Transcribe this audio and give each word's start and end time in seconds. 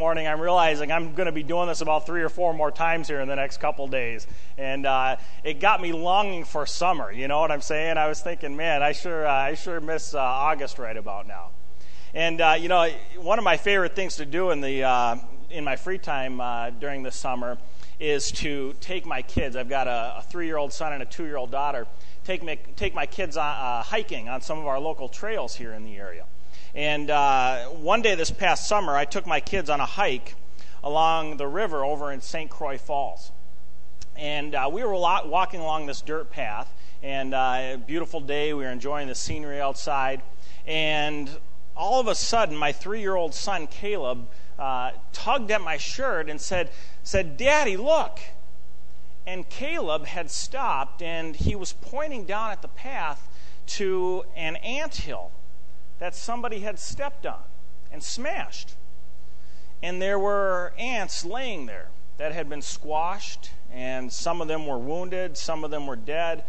morning, 0.00 0.26
I'm 0.26 0.40
realizing 0.40 0.90
I'm 0.90 1.12
going 1.12 1.26
to 1.26 1.32
be 1.32 1.42
doing 1.42 1.68
this 1.68 1.82
about 1.82 2.06
three 2.06 2.22
or 2.22 2.30
four 2.30 2.54
more 2.54 2.70
times 2.70 3.06
here 3.06 3.20
in 3.20 3.28
the 3.28 3.36
next 3.36 3.58
couple 3.58 3.86
days. 3.86 4.26
And 4.56 4.86
uh, 4.86 5.16
it 5.44 5.60
got 5.60 5.82
me 5.82 5.92
longing 5.92 6.46
for 6.46 6.64
summer. 6.64 7.12
You 7.12 7.28
know 7.28 7.38
what 7.38 7.50
I'm 7.50 7.60
saying? 7.60 7.98
I 7.98 8.08
was 8.08 8.22
thinking, 8.22 8.56
man, 8.56 8.82
I 8.82 8.92
sure, 8.92 9.26
uh, 9.26 9.30
I 9.30 9.52
sure 9.52 9.78
miss 9.78 10.14
uh, 10.14 10.18
August 10.18 10.78
right 10.78 10.96
about 10.96 11.28
now. 11.28 11.50
And, 12.14 12.40
uh, 12.40 12.56
you 12.58 12.68
know, 12.68 12.88
one 13.18 13.38
of 13.38 13.44
my 13.44 13.58
favorite 13.58 13.94
things 13.94 14.16
to 14.16 14.24
do 14.24 14.52
in, 14.52 14.62
the, 14.62 14.84
uh, 14.84 15.16
in 15.50 15.64
my 15.64 15.76
free 15.76 15.98
time 15.98 16.40
during 16.80 17.02
the 17.02 17.12
summer 17.12 17.58
is 18.00 18.32
to 18.32 18.72
take 18.80 19.04
my 19.04 19.20
kids. 19.20 19.54
I've 19.54 19.68
got 19.68 19.86
a, 19.86 20.14
a 20.20 20.24
three 20.30 20.46
year 20.46 20.56
old 20.56 20.72
son 20.72 20.94
and 20.94 21.02
a 21.02 21.06
two 21.06 21.26
year 21.26 21.36
old 21.36 21.50
daughter. 21.50 21.86
Take, 22.24 22.42
me, 22.42 22.58
take 22.74 22.94
my 22.94 23.04
kids 23.04 23.36
hiking 23.36 24.30
on 24.30 24.40
some 24.40 24.58
of 24.58 24.66
our 24.66 24.80
local 24.80 25.10
trails 25.10 25.56
here 25.56 25.74
in 25.74 25.84
the 25.84 25.98
area. 25.98 26.24
And 26.74 27.10
uh, 27.10 27.64
one 27.66 28.00
day 28.00 28.14
this 28.14 28.30
past 28.30 28.68
summer, 28.68 28.94
I 28.94 29.04
took 29.04 29.26
my 29.26 29.40
kids 29.40 29.68
on 29.68 29.80
a 29.80 29.86
hike 29.86 30.36
along 30.84 31.36
the 31.36 31.46
river 31.46 31.84
over 31.84 32.12
in 32.12 32.20
St. 32.20 32.48
Croix 32.48 32.78
Falls. 32.78 33.32
And 34.16 34.54
uh, 34.54 34.70
we 34.72 34.84
were 34.84 34.94
walking 34.94 35.60
along 35.60 35.86
this 35.86 36.00
dirt 36.00 36.30
path, 36.30 36.72
and 37.02 37.34
uh, 37.34 37.78
beautiful 37.86 38.20
day. 38.20 38.52
We 38.52 38.64
were 38.64 38.70
enjoying 38.70 39.08
the 39.08 39.14
scenery 39.14 39.60
outside. 39.60 40.22
And 40.66 41.28
all 41.76 42.00
of 42.00 42.06
a 42.06 42.14
sudden, 42.14 42.56
my 42.56 42.72
three 42.72 43.00
year 43.00 43.16
old 43.16 43.34
son, 43.34 43.66
Caleb, 43.66 44.28
uh, 44.58 44.92
tugged 45.12 45.50
at 45.50 45.62
my 45.62 45.76
shirt 45.76 46.30
and 46.30 46.40
said, 46.40 46.70
said, 47.02 47.36
Daddy, 47.36 47.76
look. 47.76 48.20
And 49.26 49.48
Caleb 49.48 50.06
had 50.06 50.30
stopped, 50.30 51.02
and 51.02 51.34
he 51.34 51.54
was 51.56 51.72
pointing 51.72 52.26
down 52.26 52.50
at 52.50 52.62
the 52.62 52.68
path 52.68 53.28
to 53.66 54.24
an 54.36 54.56
ant 54.56 54.94
hill 54.96 55.30
that 56.00 56.14
somebody 56.14 56.60
had 56.60 56.78
stepped 56.78 57.24
on 57.24 57.42
and 57.92 58.02
smashed. 58.02 58.74
And 59.82 60.02
there 60.02 60.18
were 60.18 60.72
ants 60.76 61.24
laying 61.24 61.66
there 61.66 61.88
that 62.16 62.32
had 62.32 62.48
been 62.48 62.62
squashed, 62.62 63.50
and 63.72 64.12
some 64.12 64.42
of 64.42 64.48
them 64.48 64.66
were 64.66 64.78
wounded, 64.78 65.36
some 65.36 65.62
of 65.62 65.70
them 65.70 65.86
were 65.86 65.96
dead, 65.96 66.44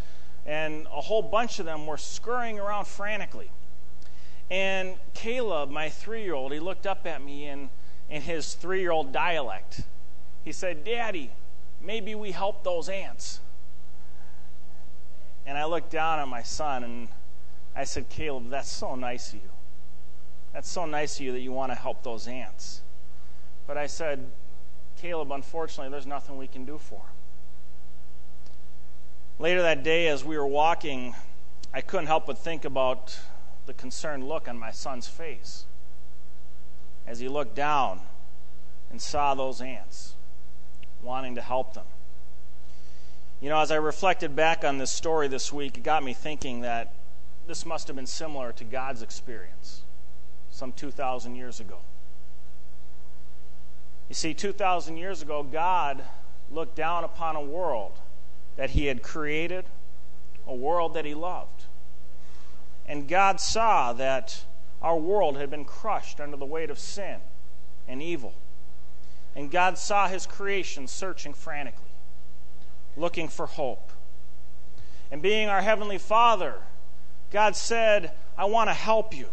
and 0.45 0.87
a 0.87 1.01
whole 1.01 1.21
bunch 1.21 1.59
of 1.59 1.65
them 1.65 1.85
were 1.85 1.97
scurrying 1.97 2.59
around 2.59 2.87
frantically. 2.87 3.51
And 4.49 4.95
Caleb, 5.13 5.69
my 5.69 5.89
three 5.89 6.23
year 6.23 6.33
old, 6.33 6.51
he 6.51 6.59
looked 6.59 6.87
up 6.87 7.05
at 7.05 7.23
me 7.23 7.47
in, 7.47 7.69
in 8.09 8.21
his 8.21 8.53
three 8.53 8.81
year 8.81 8.91
old 8.91 9.13
dialect. 9.13 9.81
He 10.43 10.51
said, 10.51 10.83
Daddy, 10.83 11.31
maybe 11.79 12.15
we 12.15 12.31
help 12.31 12.63
those 12.63 12.89
ants. 12.89 13.39
And 15.45 15.57
I 15.57 15.65
looked 15.65 15.89
down 15.89 16.19
at 16.19 16.27
my 16.27 16.43
son 16.43 16.83
and 16.83 17.07
I 17.75 17.85
said, 17.85 18.09
Caleb, 18.09 18.49
that's 18.49 18.69
so 18.69 18.95
nice 18.95 19.29
of 19.29 19.35
you. 19.35 19.50
That's 20.53 20.69
so 20.69 20.85
nice 20.85 21.17
of 21.17 21.25
you 21.25 21.31
that 21.31 21.39
you 21.39 21.51
want 21.51 21.71
to 21.71 21.75
help 21.75 22.03
those 22.03 22.27
ants. 22.27 22.81
But 23.67 23.77
I 23.77 23.87
said, 23.87 24.31
Caleb, 24.97 25.31
unfortunately, 25.31 25.89
there's 25.89 26.05
nothing 26.05 26.37
we 26.37 26.47
can 26.47 26.65
do 26.65 26.77
for 26.77 26.95
him. 26.95 27.15
Later 29.39 29.61
that 29.61 29.83
day, 29.83 30.07
as 30.07 30.23
we 30.23 30.37
were 30.37 30.47
walking, 30.47 31.15
I 31.73 31.81
couldn't 31.81 32.07
help 32.07 32.27
but 32.27 32.37
think 32.37 32.65
about 32.65 33.17
the 33.65 33.73
concerned 33.73 34.27
look 34.27 34.47
on 34.47 34.57
my 34.59 34.71
son's 34.71 35.07
face 35.07 35.65
as 37.07 37.19
he 37.19 37.27
looked 37.27 37.55
down 37.55 38.01
and 38.91 39.01
saw 39.01 39.33
those 39.33 39.61
ants, 39.61 40.15
wanting 41.01 41.35
to 41.35 41.41
help 41.41 41.73
them. 41.73 41.85
You 43.39 43.49
know, 43.49 43.59
as 43.59 43.71
I 43.71 43.77
reflected 43.77 44.35
back 44.35 44.63
on 44.63 44.77
this 44.77 44.91
story 44.91 45.27
this 45.27 45.51
week, 45.51 45.77
it 45.77 45.83
got 45.83 46.03
me 46.03 46.13
thinking 46.13 46.61
that 46.61 46.93
this 47.47 47.65
must 47.65 47.87
have 47.87 47.95
been 47.95 48.05
similar 48.05 48.51
to 48.53 48.63
God's 48.63 49.01
experience 49.01 49.81
some 50.61 50.71
2,000 50.73 51.35
years 51.35 51.59
ago. 51.59 51.79
You 54.09 54.13
see, 54.13 54.35
2,000 54.35 54.95
years 54.95 55.23
ago, 55.23 55.41
God 55.41 56.03
looked 56.51 56.75
down 56.75 57.03
upon 57.03 57.35
a 57.35 57.41
world 57.41 57.93
that 58.57 58.69
He 58.69 58.85
had 58.85 59.01
created, 59.01 59.65
a 60.45 60.53
world 60.53 60.93
that 60.93 61.03
He 61.03 61.15
loved. 61.15 61.63
And 62.85 63.07
God 63.07 63.39
saw 63.39 63.91
that 63.93 64.43
our 64.83 64.95
world 64.97 65.35
had 65.35 65.49
been 65.49 65.65
crushed 65.65 66.21
under 66.21 66.37
the 66.37 66.45
weight 66.45 66.69
of 66.69 66.77
sin 66.77 67.21
and 67.87 67.99
evil. 67.99 68.35
And 69.35 69.49
God 69.49 69.79
saw 69.79 70.07
His 70.07 70.27
creation 70.27 70.85
searching 70.85 71.33
frantically, 71.33 71.89
looking 72.95 73.29
for 73.29 73.47
hope. 73.47 73.91
And 75.09 75.23
being 75.23 75.49
our 75.49 75.63
Heavenly 75.63 75.97
Father, 75.97 76.53
God 77.31 77.55
said, 77.55 78.11
I 78.37 78.45
want 78.45 78.69
to 78.69 78.75
help 78.75 79.17
you. 79.17 79.29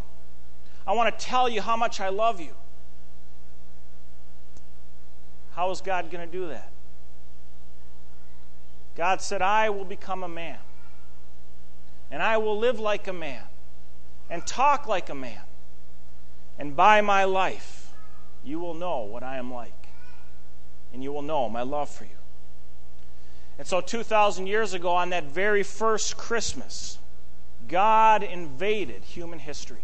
I 0.89 0.93
want 0.93 1.17
to 1.17 1.25
tell 1.25 1.51
you 1.51 1.61
how 1.61 1.77
much 1.77 2.01
I 2.01 2.09
love 2.09 2.41
you. 2.41 2.55
How 5.53 5.71
is 5.71 5.83
God 5.83 6.11
going 6.11 6.27
to 6.27 6.33
do 6.33 6.49
that? 6.49 6.71
God 8.97 9.21
said, 9.21 9.43
I 9.43 9.69
will 9.69 9.85
become 9.85 10.23
a 10.23 10.29
man, 10.29 10.57
and 12.11 12.23
I 12.23 12.39
will 12.39 12.59
live 12.59 12.81
like 12.81 13.07
a 13.07 13.13
man, 13.13 13.43
and 14.31 14.47
talk 14.47 14.89
like 14.89 15.11
a 15.11 15.15
man. 15.15 15.43
And 16.59 16.75
by 16.75 17.03
my 17.03 17.25
life, 17.25 17.93
you 18.43 18.59
will 18.59 18.75
know 18.75 19.01
what 19.01 19.23
I 19.23 19.37
am 19.37 19.53
like, 19.53 19.89
and 20.95 21.03
you 21.03 21.13
will 21.13 21.23
know 21.23 21.51
my 21.51 21.63
love 21.63 21.91
for 21.91 22.05
you. 22.05 22.11
And 23.59 23.67
so, 23.67 23.83
2,000 23.83 24.47
years 24.47 24.73
ago, 24.73 24.93
on 24.93 25.11
that 25.11 25.25
very 25.25 25.63
first 25.63 26.17
Christmas, 26.17 26.99
God 27.69 28.23
invaded 28.23 29.05
human 29.05 29.41
history. 29.41 29.83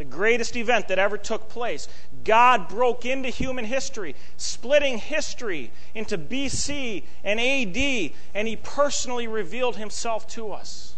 The 0.00 0.06
greatest 0.06 0.56
event 0.56 0.88
that 0.88 0.98
ever 0.98 1.18
took 1.18 1.50
place. 1.50 1.86
God 2.24 2.70
broke 2.70 3.04
into 3.04 3.28
human 3.28 3.66
history, 3.66 4.16
splitting 4.38 4.96
history 4.96 5.72
into 5.94 6.16
BC 6.16 7.04
and 7.22 7.38
AD, 7.38 8.12
and 8.34 8.48
He 8.48 8.56
personally 8.56 9.26
revealed 9.26 9.76
Himself 9.76 10.26
to 10.28 10.52
us. 10.52 10.94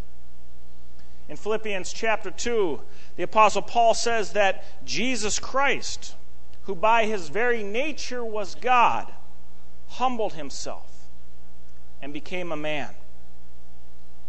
In 1.28 1.36
Philippians 1.36 1.92
chapter 1.92 2.30
2, 2.30 2.80
the 3.16 3.24
Apostle 3.24 3.62
Paul 3.62 3.94
says 3.94 4.34
that 4.34 4.62
Jesus 4.84 5.40
Christ, 5.40 6.14
who 6.66 6.76
by 6.76 7.06
His 7.06 7.28
very 7.28 7.64
nature 7.64 8.24
was 8.24 8.54
God, 8.54 9.12
humbled 9.88 10.34
Himself 10.34 11.08
and 12.00 12.12
became 12.12 12.52
a 12.52 12.56
man. 12.56 12.90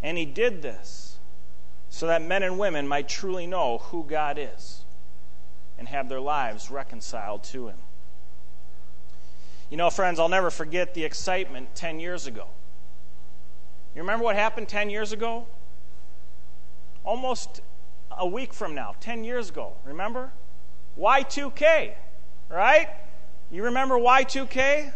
And 0.02 0.18
He 0.18 0.26
did 0.26 0.62
this 0.62 1.13
so 1.94 2.08
that 2.08 2.22
men 2.22 2.42
and 2.42 2.58
women 2.58 2.88
might 2.88 3.08
truly 3.08 3.46
know 3.46 3.78
who 3.78 4.02
God 4.02 4.36
is 4.36 4.80
and 5.78 5.86
have 5.86 6.08
their 6.08 6.18
lives 6.20 6.68
reconciled 6.68 7.44
to 7.44 7.68
Him. 7.68 7.76
You 9.70 9.76
know, 9.76 9.90
friends, 9.90 10.18
I'll 10.18 10.28
never 10.28 10.50
forget 10.50 10.94
the 10.94 11.04
excitement 11.04 11.72
10 11.76 12.00
years 12.00 12.26
ago. 12.26 12.48
You 13.94 14.02
remember 14.02 14.24
what 14.24 14.34
happened 14.34 14.68
10 14.68 14.90
years 14.90 15.12
ago? 15.12 15.46
Almost 17.04 17.60
a 18.10 18.26
week 18.26 18.52
from 18.52 18.74
now, 18.74 18.96
10 18.98 19.22
years 19.22 19.48
ago. 19.50 19.74
Remember? 19.84 20.32
Y2K, 20.98 21.92
right? 22.50 22.88
You 23.52 23.62
remember 23.62 23.94
Y2K? 23.94 24.92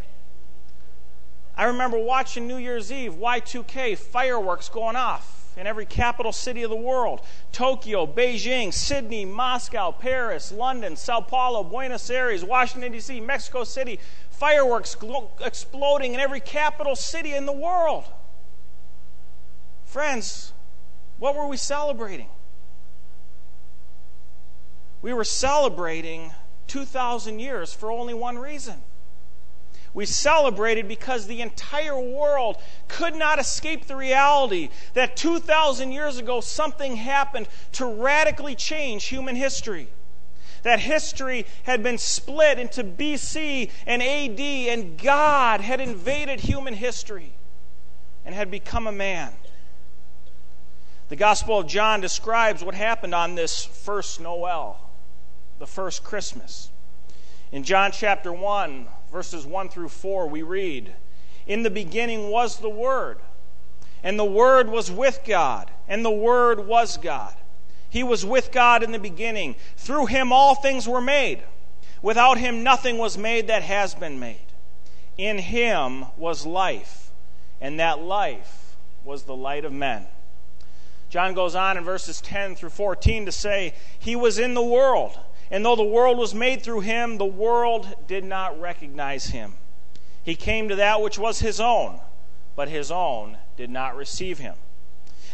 I 1.57 1.65
remember 1.65 1.97
watching 1.97 2.49
New 2.49 2.57
Year's 2.57 2.91
Eve, 2.91 3.15
Y2K, 3.15 3.97
fireworks 3.97 4.69
going 4.69 4.97
off 4.97 5.38
in 5.59 5.67
every 5.67 5.87
capital 5.87 6.33
city 6.33 6.63
of 6.63 6.71
the 6.71 6.77
world 6.77 7.21
Tokyo, 7.53 8.07
Beijing, 8.07 8.73
Sydney, 8.73 9.25
Moscow, 9.25 9.91
Paris, 9.91 10.53
London, 10.53 10.97
Sao 10.97 11.21
Paulo, 11.21 11.65
Buenos 11.65 12.09
Aires, 12.11 12.45
Washington, 12.45 12.93
D.C., 12.93 13.21
Mexico 13.21 13.65
City, 13.65 13.99
fireworks 14.31 14.97
exploding 15.45 16.15
in 16.15 16.21
every 16.21 16.41
capital 16.41 16.95
city 16.95 17.35
in 17.35 17.47
the 17.47 17.53
world. 17.53 18.05
Friends, 19.85 20.53
what 21.19 21.35
were 21.35 21.49
we 21.49 21.57
celebrating? 21.57 22.29
We 25.03 25.13
were 25.13 25.25
celebrating 25.25 26.33
2,000 26.67 27.39
years 27.39 27.73
for 27.73 27.91
only 27.91 28.15
one 28.15 28.39
reason 28.39 28.83
we 29.95 30.07
celebrated 30.07 30.87
because 30.87 31.27
the 31.27 31.41
entire 31.41 31.99
world 31.99 32.57
could 32.89 33.15
not 33.15 33.39
escape 33.39 33.87
the 33.87 33.97
reality 33.97 34.69
that 34.95 35.17
2,000 35.17 35.93
years 35.93 36.19
ago 36.19 36.41
something 36.41 36.97
happened 36.97 37.49
to 37.73 37.87
radically 37.87 38.55
change 38.55 39.07
human 39.07 39.37
history. 39.37 39.89
That 40.63 40.81
history 40.81 41.47
had 41.65 41.83
been 41.83 41.99
split 41.99 42.59
into 42.59 42.83
BC 42.85 43.71
and 43.87 44.03
AD, 44.03 44.41
and 44.41 44.99
God 44.99 45.61
had 45.61 45.81
invaded 45.81 46.41
human 46.41 46.75
history 46.75 47.33
and 48.25 48.35
had 48.35 48.51
become 48.51 48.87
a 48.87 48.93
man. 48.93 49.33
The 51.09 51.17
Gospel 51.17 51.61
of 51.61 51.67
John 51.67 52.01
describes 52.01 52.63
what 52.63 52.75
happened 52.75 53.15
on 53.15 53.35
this 53.35 53.65
first 53.65 54.21
Noel, 54.21 54.79
the 55.59 55.67
first 55.67 56.05
Christmas. 56.05 56.71
In 57.51 57.65
John 57.65 57.93
chapter 57.93 58.31
1, 58.31 58.87
verses 59.11 59.47
1 59.47 59.69
through 59.69 59.89
4, 59.89 60.27
we 60.27 60.43
read 60.43 60.95
In 61.47 61.63
the 61.63 61.71
beginning 61.71 62.31
was 62.31 62.59
the 62.59 62.71
Word, 62.71 63.19
and 64.03 64.19
the 64.19 64.25
Word 64.25 64.69
was 64.69 64.91
with 64.91 65.21
God, 65.25 65.71
and 65.89 66.05
the 66.05 66.11
Word 66.11 66.67
was 66.67 66.97
God. 66.97 67.35
He 67.91 68.03
was 68.03 68.25
with 68.25 68.53
God 68.53 68.83
in 68.83 68.93
the 68.93 68.99
beginning. 68.99 69.57
Through 69.77 70.07
him 70.07 70.33
all 70.33 70.55
things 70.55 70.87
were 70.87 71.01
made. 71.01 71.43
Without 72.03 72.39
him, 72.39 72.63
nothing 72.63 72.99
was 72.99 73.17
made 73.17 73.49
that 73.49 73.63
has 73.63 73.95
been 73.95 74.21
made. 74.21 74.37
In 75.17 75.39
him 75.39 76.07
was 76.17 76.47
life, 76.47 77.11
and 77.61 77.81
that 77.81 78.01
life 78.01 78.77
was 79.05 79.25
the 79.25 79.35
light 79.35 79.65
of 79.65 79.73
men. 79.73 80.07
John 81.09 81.33
goes 81.35 81.55
on 81.55 81.79
in 81.79 81.85
verses 81.85 82.21
10 82.21 82.55
through 82.55 82.69
14 82.71 83.27
to 83.27 83.33
say, 83.33 83.75
He 83.99 84.15
was 84.15 84.39
in 84.39 84.55
the 84.55 84.63
world, 84.63 85.19
and 85.51 85.65
though 85.65 85.77
the 85.77 85.83
world 85.83 86.19
was 86.19 86.35
made 86.35 86.63
through 86.63 86.81
him, 86.81 87.19
the 87.19 87.25
world 87.25 87.89
did 88.07 88.25
not 88.25 88.61
recognize 88.61 89.27
him. 89.27 89.55
He 90.23 90.35
came 90.35 90.69
to 90.69 90.77
that 90.77 91.01
which 91.01 91.19
was 91.19 91.41
his 91.41 91.59
own, 91.59 92.01
but 92.55 92.69
his 92.69 92.91
own 92.91 93.39
did 93.57 93.71
not 93.71 93.97
receive 93.97 94.39
him. 94.39 94.57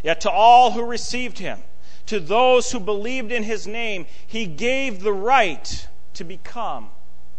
Yet 0.04 0.20
to 0.20 0.30
all 0.30 0.72
who 0.72 0.84
received 0.84 1.38
him, 1.38 1.60
to 2.06 2.20
those 2.20 2.70
who 2.70 2.78
believed 2.78 3.32
in 3.32 3.42
his 3.42 3.66
name, 3.66 4.06
he 4.26 4.46
gave 4.46 5.02
the 5.02 5.12
right 5.12 5.88
to 6.14 6.22
become 6.22 6.90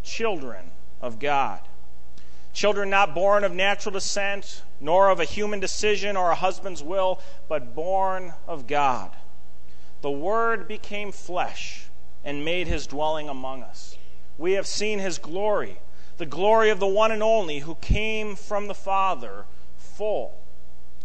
children 0.04 0.72
of 1.02 1.20
God. 1.20 1.62
Children 2.54 2.90
not 2.90 3.14
born 3.14 3.44
of 3.44 3.54
natural 3.54 3.94
descent, 3.94 4.64
nor 4.82 5.10
of 5.10 5.20
a 5.20 5.26
human 5.26 5.60
decision 5.60 6.18
or 6.18 6.32
a 6.32 6.36
husband's 6.36 6.82
will, 6.82 7.20
but 7.48 7.76
born 7.76 8.34
of 8.48 8.68
God. 8.68 9.12
The 10.02 10.12
Word 10.12 10.68
became 10.68 11.12
flesh 11.12 11.85
and 12.26 12.44
made 12.44 12.68
his 12.68 12.88
dwelling 12.88 13.30
among 13.30 13.64
us. 13.64 13.98
We 14.38 14.54
have 14.54 14.68
seen 14.68 15.00
his 15.00 15.20
glory, 15.20 15.78
the 16.18 16.26
glory 16.26 16.72
of 16.72 16.80
the 16.80 16.88
one 16.88 17.12
and 17.12 17.24
only 17.24 17.60
who 17.60 17.76
came 17.76 18.36
from 18.36 18.68
the 18.68 18.74
Father, 18.74 19.46
full 19.78 20.34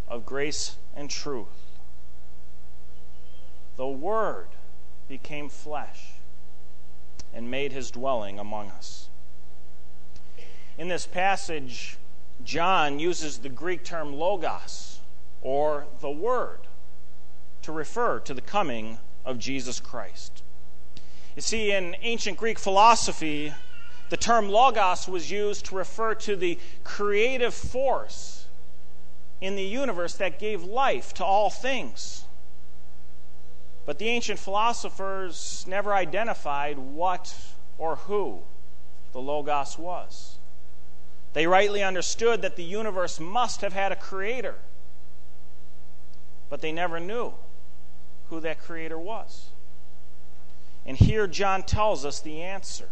of 0.09 0.27
grace 0.27 0.77
and 0.97 1.11
truth. 1.11 1.79
The 3.77 3.87
Word 3.87 4.49
became 5.09 5.49
flesh 5.49 6.15
and 7.33 7.51
made 7.51 7.73
his 7.73 7.91
dwelling 7.91 8.39
among 8.39 8.71
us. 8.71 9.09
In 10.79 10.89
this 10.89 11.07
passage, 11.07 11.99
John 12.43 12.99
uses 12.99 13.39
the 13.39 13.49
Greek 13.49 13.85
term 13.85 14.15
logos, 14.15 15.01
or 15.43 15.87
the 16.01 16.11
Word, 16.11 16.61
to 17.63 17.73
refer 17.73 18.19
to 18.21 18.33
the 18.33 18.41
coming 18.41 18.99
of 19.25 19.39
Jesus 19.39 19.79
Christ. 19.79 20.43
You 21.41 21.43
see, 21.43 21.73
in 21.73 21.97
ancient 22.03 22.37
Greek 22.37 22.59
philosophy, 22.59 23.55
the 24.11 24.19
term 24.19 24.51
logos 24.51 25.09
was 25.09 25.31
used 25.31 25.65
to 25.65 25.75
refer 25.75 26.15
to 26.17 26.37
the 26.37 26.59
creative 26.85 27.55
force 27.55 28.45
in 29.41 29.57
the 29.57 29.65
universe 29.65 30.13
that 30.17 30.39
gave 30.39 30.63
life 30.63 31.15
to 31.15 31.25
all 31.25 31.49
things. 31.49 32.25
But 33.87 33.99
the 33.99 34.09
ancient 34.09 34.39
philosophers 34.39 35.65
never 35.67 35.95
identified 35.95 36.77
what 36.79 37.35
or 37.79 37.97
who 37.97 38.43
the 39.13 39.23
Logos 39.23 39.79
was. 39.79 40.37
They 41.33 41.47
rightly 41.47 41.83
understood 41.83 42.43
that 42.43 42.57
the 42.57 42.65
universe 42.65 43.19
must 43.19 43.63
have 43.63 43.73
had 43.73 43.93
a 43.93 43.97
creator, 43.97 44.57
but 46.51 46.61
they 46.61 46.71
never 46.71 47.01
knew 47.01 47.33
who 48.29 48.41
that 48.41 48.61
creator 48.61 48.99
was. 48.99 49.50
And 50.87 50.97
here 50.97 51.27
John 51.27 51.62
tells 51.62 52.05
us 52.05 52.21
the 52.21 52.43
answer 52.43 52.88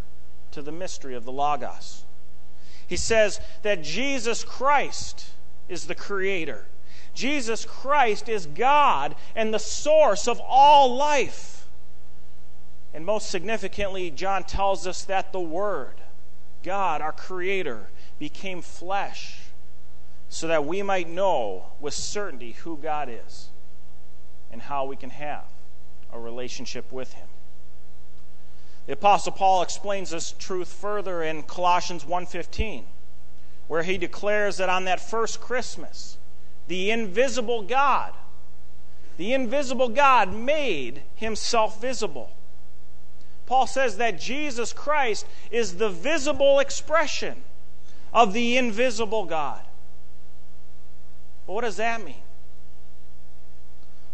to 0.53 0.63
the 0.63 0.73
mystery 0.73 1.15
of 1.15 1.25
the 1.25 1.33
Logos. 1.33 2.05
He 2.87 2.97
says 2.97 3.41
that 3.63 3.83
Jesus 3.83 4.45
Christ 4.45 5.31
is 5.69 5.87
the 5.87 5.95
creator 5.95 6.67
Jesus 7.19 7.65
Christ 7.65 8.29
is 8.29 8.47
God 8.47 9.17
and 9.35 9.53
the 9.53 9.59
source 9.59 10.29
of 10.29 10.41
all 10.41 10.95
life. 10.95 11.67
And 12.95 13.05
most 13.05 13.29
significantly, 13.29 14.13
John 14.13 14.45
tells 14.45 14.87
us 14.87 15.05
that 15.07 15.33
the 15.33 15.41
Word, 15.41 15.97
God, 16.63 17.01
our 17.01 17.13
Creator, 17.13 17.89
became 18.21 18.63
flesh 18.63 19.41
so 20.29 20.47
that 20.47 20.65
we 20.65 20.83
might 20.83 21.09
know 21.09 21.65
with 21.81 21.93
certainty 21.93 22.53
who 22.53 22.77
God 22.77 23.09
is 23.11 23.49
and 24.53 24.63
how 24.63 24.85
we 24.85 24.95
can 24.95 25.11
have 25.11 25.45
a 26.13 26.21
relationship 26.21 26.93
with 26.93 27.15
Him. 27.15 27.28
The 28.89 28.95
apostle 28.95 29.33
Paul 29.33 29.61
explains 29.61 30.09
this 30.11 30.33
truth 30.39 30.69
further 30.69 31.23
in 31.23 31.43
Colossians 31.43 32.07
1:15, 32.07 32.87
where 33.67 33.83
he 33.83 33.99
declares 33.99 34.57
that 34.57 34.71
on 34.71 34.87
that 34.87 34.99
first 34.99 35.43
Christmas, 35.43 36.17
the 36.69 36.91
invisible 36.91 37.61
God. 37.61 38.15
The 39.19 39.35
invisible 39.35 39.91
God 39.91 40.33
made 40.33 41.03
himself 41.17 41.79
visible. 41.79 42.31
Paul 43.45 43.67
says 43.67 43.99
that 43.99 44.19
Jesus 44.19 44.73
Christ 44.73 45.27
is 45.51 45.77
the 45.77 45.91
visible 45.91 46.59
expression 46.59 47.45
of 48.11 48.33
the 48.33 48.57
invisible 48.57 49.27
God. 49.27 49.67
But 51.47 51.53
what 51.53 51.65
does 51.65 51.77
that 51.77 52.03
mean? 52.03 52.23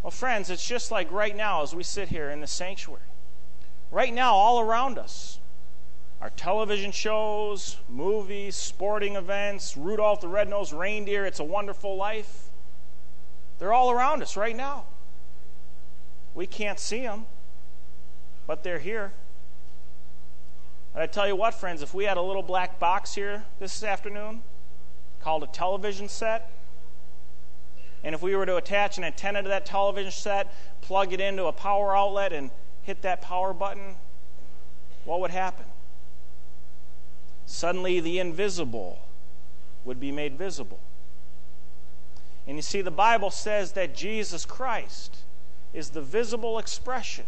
Well, 0.03 0.11
friends, 0.11 0.51
it's 0.51 0.67
just 0.67 0.91
like 0.91 1.13
right 1.13 1.37
now 1.37 1.63
as 1.63 1.77
we 1.77 1.85
sit 1.85 2.09
here 2.09 2.29
in 2.29 2.41
the 2.41 2.49
sanctuary. 2.49 3.14
Right 3.95 4.13
now, 4.13 4.35
all 4.35 4.59
around 4.59 4.99
us, 4.99 5.39
our 6.21 6.31
television 6.31 6.91
shows, 6.91 7.77
movies, 7.89 8.57
sporting 8.57 9.15
events, 9.15 9.77
Rudolph 9.77 10.21
the 10.21 10.27
Red-Nosed 10.27 10.73
Reindeer, 10.73 11.25
It's 11.25 11.39
a 11.39 11.45
Wonderful 11.45 11.97
Life. 11.97 12.51
They're 13.61 13.73
all 13.73 13.93
around 13.93 14.21
us 14.21 14.37
right 14.37 14.57
now. 14.57 14.87
We 16.35 16.45
can't 16.45 16.81
see 16.81 17.03
them, 17.03 17.27
but 18.49 18.65
they're 18.65 18.81
here. 18.81 19.13
And 20.93 21.01
I 21.01 21.07
tell 21.07 21.29
you 21.29 21.37
what, 21.37 21.55
friends, 21.55 21.81
if 21.81 21.95
we 21.95 22.03
had 22.03 22.17
a 22.17 22.23
little 22.23 22.43
black 22.43 22.81
box 22.81 23.15
here 23.15 23.45
this 23.61 23.85
afternoon 23.85 24.43
called 25.21 25.45
a 25.45 25.47
television 25.47 26.09
set, 26.09 26.51
and 28.03 28.13
if 28.13 28.23
we 28.23 28.35
were 28.35 28.45
to 28.45 28.57
attach 28.57 28.99
an 28.99 29.05
antenna 29.05 29.45
to 29.45 29.49
that 29.51 29.65
television 29.65 30.11
set, 30.11 30.53
plug 30.81 31.13
it 31.13 31.21
into 31.21 31.45
a 31.45 31.53
power 31.53 31.97
outlet, 31.97 32.33
and 32.33 32.51
hit 32.85 33.03
that 33.03 33.21
power 33.21 33.53
button, 33.53 33.97
what 35.05 35.21
would 35.21 35.31
happen? 35.31 35.67
Suddenly, 37.47 38.01
the 38.01 38.19
invisible 38.19 39.01
would 39.85 40.01
be 40.01 40.13
made 40.13 40.39
visible. 40.39 40.81
And 42.47 42.57
you 42.57 42.63
see, 42.63 42.83
the 42.83 42.91
Bible 42.91 43.31
says 43.31 43.73
that 43.73 43.95
Jesus 43.95 44.45
Christ 44.45 45.17
is 45.73 45.91
the 45.91 46.01
visible 46.01 46.59
expression 46.59 47.25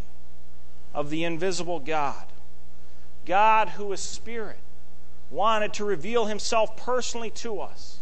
of 0.93 1.09
the 1.09 1.23
invisible 1.23 1.79
God. 1.79 2.25
God, 3.25 3.69
who 3.69 3.91
is 3.91 3.99
Spirit, 3.99 4.59
wanted 5.29 5.73
to 5.73 5.85
reveal 5.85 6.25
Himself 6.25 6.77
personally 6.77 7.29
to 7.31 7.59
us. 7.59 7.99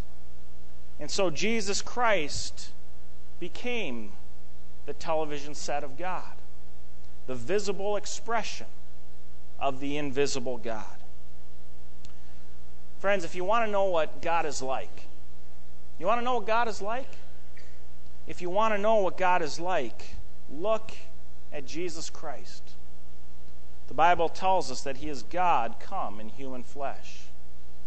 And 0.99 1.09
so 1.09 1.29
Jesus 1.29 1.81
Christ 1.81 2.71
became 3.39 4.11
the 4.85 4.93
television 4.93 5.55
set 5.55 5.83
of 5.83 5.97
God, 5.97 6.34
the 7.27 7.35
visible 7.35 7.95
expression 7.97 8.67
of 9.59 9.79
the 9.79 9.97
invisible 9.97 10.57
God. 10.57 10.85
Friends, 12.99 13.23
if 13.23 13.35
you 13.35 13.43
want 13.43 13.65
to 13.65 13.71
know 13.71 13.85
what 13.85 14.21
God 14.21 14.45
is 14.45 14.61
like, 14.61 15.03
you 15.99 16.05
want 16.05 16.19
to 16.19 16.25
know 16.25 16.35
what 16.35 16.47
God 16.47 16.67
is 16.67 16.81
like? 16.81 17.09
If 18.27 18.41
you 18.41 18.49
want 18.49 18.73
to 18.73 18.77
know 18.77 18.95
what 18.97 19.17
God 19.17 19.41
is 19.41 19.59
like, 19.59 20.15
look 20.49 20.91
at 21.53 21.65
Jesus 21.65 22.09
Christ. 22.09 22.63
The 23.87 23.93
Bible 23.93 24.29
tells 24.29 24.71
us 24.71 24.81
that 24.81 24.97
He 24.97 25.09
is 25.09 25.23
God 25.23 25.75
come 25.79 26.19
in 26.19 26.29
human 26.29 26.63
flesh. 26.63 27.25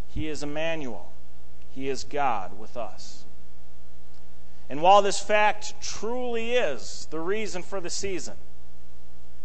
He 0.07 0.27
is 0.27 0.41
Emmanuel. 0.41 1.11
He 1.69 1.89
is 1.89 2.03
God 2.03 2.57
with 2.57 2.77
us. 2.77 3.25
And 4.69 4.81
while 4.81 5.01
this 5.01 5.19
fact 5.19 5.73
truly 5.81 6.53
is 6.53 7.07
the 7.11 7.19
reason 7.19 7.63
for 7.63 7.81
the 7.81 7.89
season, 7.89 8.35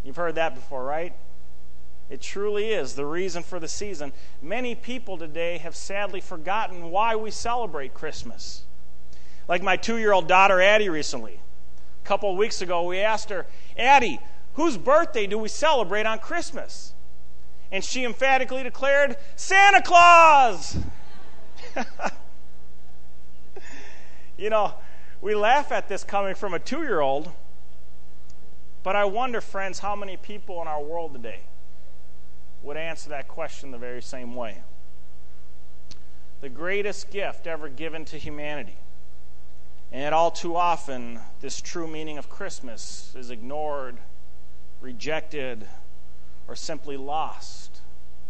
you've 0.05 0.15
heard 0.15 0.35
that 0.35 0.55
before, 0.55 0.85
right? 0.85 1.13
It 2.09 2.21
truly 2.21 2.69
is 2.71 2.93
the 2.93 3.05
reason 3.05 3.41
for 3.41 3.59
the 3.59 3.67
season. 3.67 4.13
Many 4.41 4.75
people 4.75 5.17
today 5.17 5.57
have 5.57 5.75
sadly 5.75 6.21
forgotten 6.21 6.91
why 6.91 7.15
we 7.15 7.31
celebrate 7.31 7.93
Christmas. 7.95 8.63
Like 9.47 9.63
my 9.63 9.75
two 9.75 9.97
year 9.97 10.13
old 10.13 10.27
daughter, 10.27 10.61
Addie, 10.61 10.89
recently. 10.89 11.39
A 12.03 12.07
couple 12.07 12.31
of 12.31 12.37
weeks 12.37 12.61
ago, 12.61 12.83
we 12.83 12.99
asked 12.99 13.29
her, 13.31 13.47
Addie, 13.75 14.19
whose 14.53 14.77
birthday 14.77 15.25
do 15.25 15.39
we 15.39 15.47
celebrate 15.47 16.05
on 16.05 16.19
Christmas? 16.19 16.93
And 17.71 17.83
she 17.83 18.05
emphatically 18.05 18.61
declared, 18.61 19.17
Santa 19.35 19.81
Claus! 19.81 20.77
you 24.37 24.51
know, 24.51 24.75
we 25.21 25.33
laugh 25.33 25.71
at 25.71 25.89
this 25.89 26.03
coming 26.03 26.35
from 26.35 26.53
a 26.53 26.59
two 26.59 26.83
year 26.83 26.99
old, 26.99 27.31
but 28.85 28.95
I 28.95 29.03
wonder, 29.05 29.41
friends, 29.41 29.79
how 29.79 29.95
many 29.95 30.15
people 30.15 30.61
in 30.61 30.67
our 30.67 30.81
world 30.81 31.13
today 31.13 31.39
would 32.61 32.77
answer 32.77 33.09
that 33.09 33.27
question 33.27 33.71
the 33.71 33.79
very 33.79 34.01
same 34.01 34.35
way. 34.35 34.59
The 36.41 36.49
greatest 36.49 37.09
gift 37.09 37.47
ever 37.47 37.67
given 37.67 38.05
to 38.05 38.19
humanity. 38.19 38.77
And 39.91 40.13
all 40.13 40.29
too 40.29 40.55
often, 40.55 41.19
this 41.41 41.61
true 41.61 41.87
meaning 41.87 42.19
of 42.19 42.29
Christmas 42.29 43.11
is 43.17 43.31
ignored, 43.31 43.97
rejected, 44.81 45.67
or 46.47 46.55
simply 46.55 46.95
lost 46.95 47.79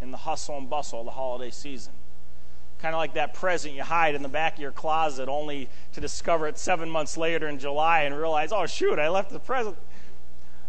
in 0.01 0.11
the 0.11 0.17
hustle 0.17 0.57
and 0.57 0.69
bustle 0.69 1.01
of 1.01 1.05
the 1.05 1.11
holiday 1.11 1.51
season. 1.51 1.91
Kind 2.79 2.95
of 2.95 2.99
like 2.99 3.15
that 3.15 3.33
present 3.33 3.73
you 3.73 3.83
hide 3.83 4.15
in 4.15 4.23
the 4.23 4.29
back 4.29 4.53
of 4.53 4.59
your 4.61 4.71
closet 4.71 5.27
only 5.27 5.67
to 5.91 5.99
discover 5.99 6.47
it 6.47 6.57
seven 6.57 6.89
months 6.89 7.17
later 7.17 7.45
in 7.45 7.59
July 7.59 8.03
and 8.03 8.17
realize, 8.17 8.53
oh, 8.53 8.65
shoot, 8.65 8.99
I 8.99 9.09
left 9.09 9.31
the 9.31 9.39
present 9.39 9.75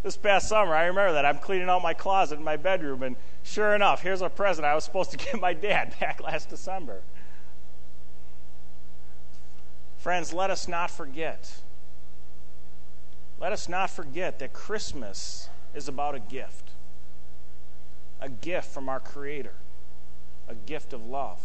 this 0.07 0.17
past 0.17 0.49
summer. 0.49 0.73
I 0.73 0.85
remember 0.85 1.15
that. 1.15 1.27
I'm 1.27 1.39
cleaning 1.39 1.69
out 1.69 1.83
my 1.83 1.93
closet 1.93 2.39
in 2.39 2.45
my 2.45 2.57
bedroom, 2.57 3.03
and 3.03 3.17
sure 3.43 3.75
enough, 3.75 4.03
here's 4.03 4.23
a 4.23 4.31
present 4.31 4.65
I 4.65 4.77
was 4.77 4.85
supposed 4.85 5.11
to 5.11 5.17
give 5.33 5.41
my 5.41 5.53
dad 5.53 5.97
back 5.99 6.23
last 6.23 6.49
December. 6.49 7.03
Friends, 9.99 10.33
let 10.33 10.49
us 10.49 10.69
not 10.69 10.93
forget. 10.93 11.61
Let 13.41 13.51
us 13.51 13.69
not 13.69 13.91
forget 13.91 14.39
that 14.39 14.53
Christmas 14.53 15.51
is 15.75 15.89
about 15.89 16.15
a 16.15 16.21
gift. 16.21 16.71
A 18.21 18.29
gift 18.29 18.69
from 18.69 18.89
our 18.89 19.01
Creator. 19.01 19.55
A 20.49 20.55
gift 20.55 20.93
of 20.93 21.05
love. 21.05 21.41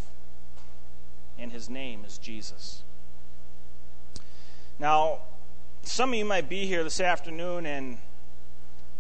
And 1.39 1.51
His 1.51 1.68
name 1.68 2.06
is 2.06 2.20
Jesus. 2.20 2.84
Now, 4.77 5.18
some 5.82 6.10
of 6.10 6.15
you 6.15 6.25
might 6.25 6.48
be 6.48 6.68
here 6.68 6.84
this 6.84 7.01
afternoon 7.01 7.65
and 7.65 7.98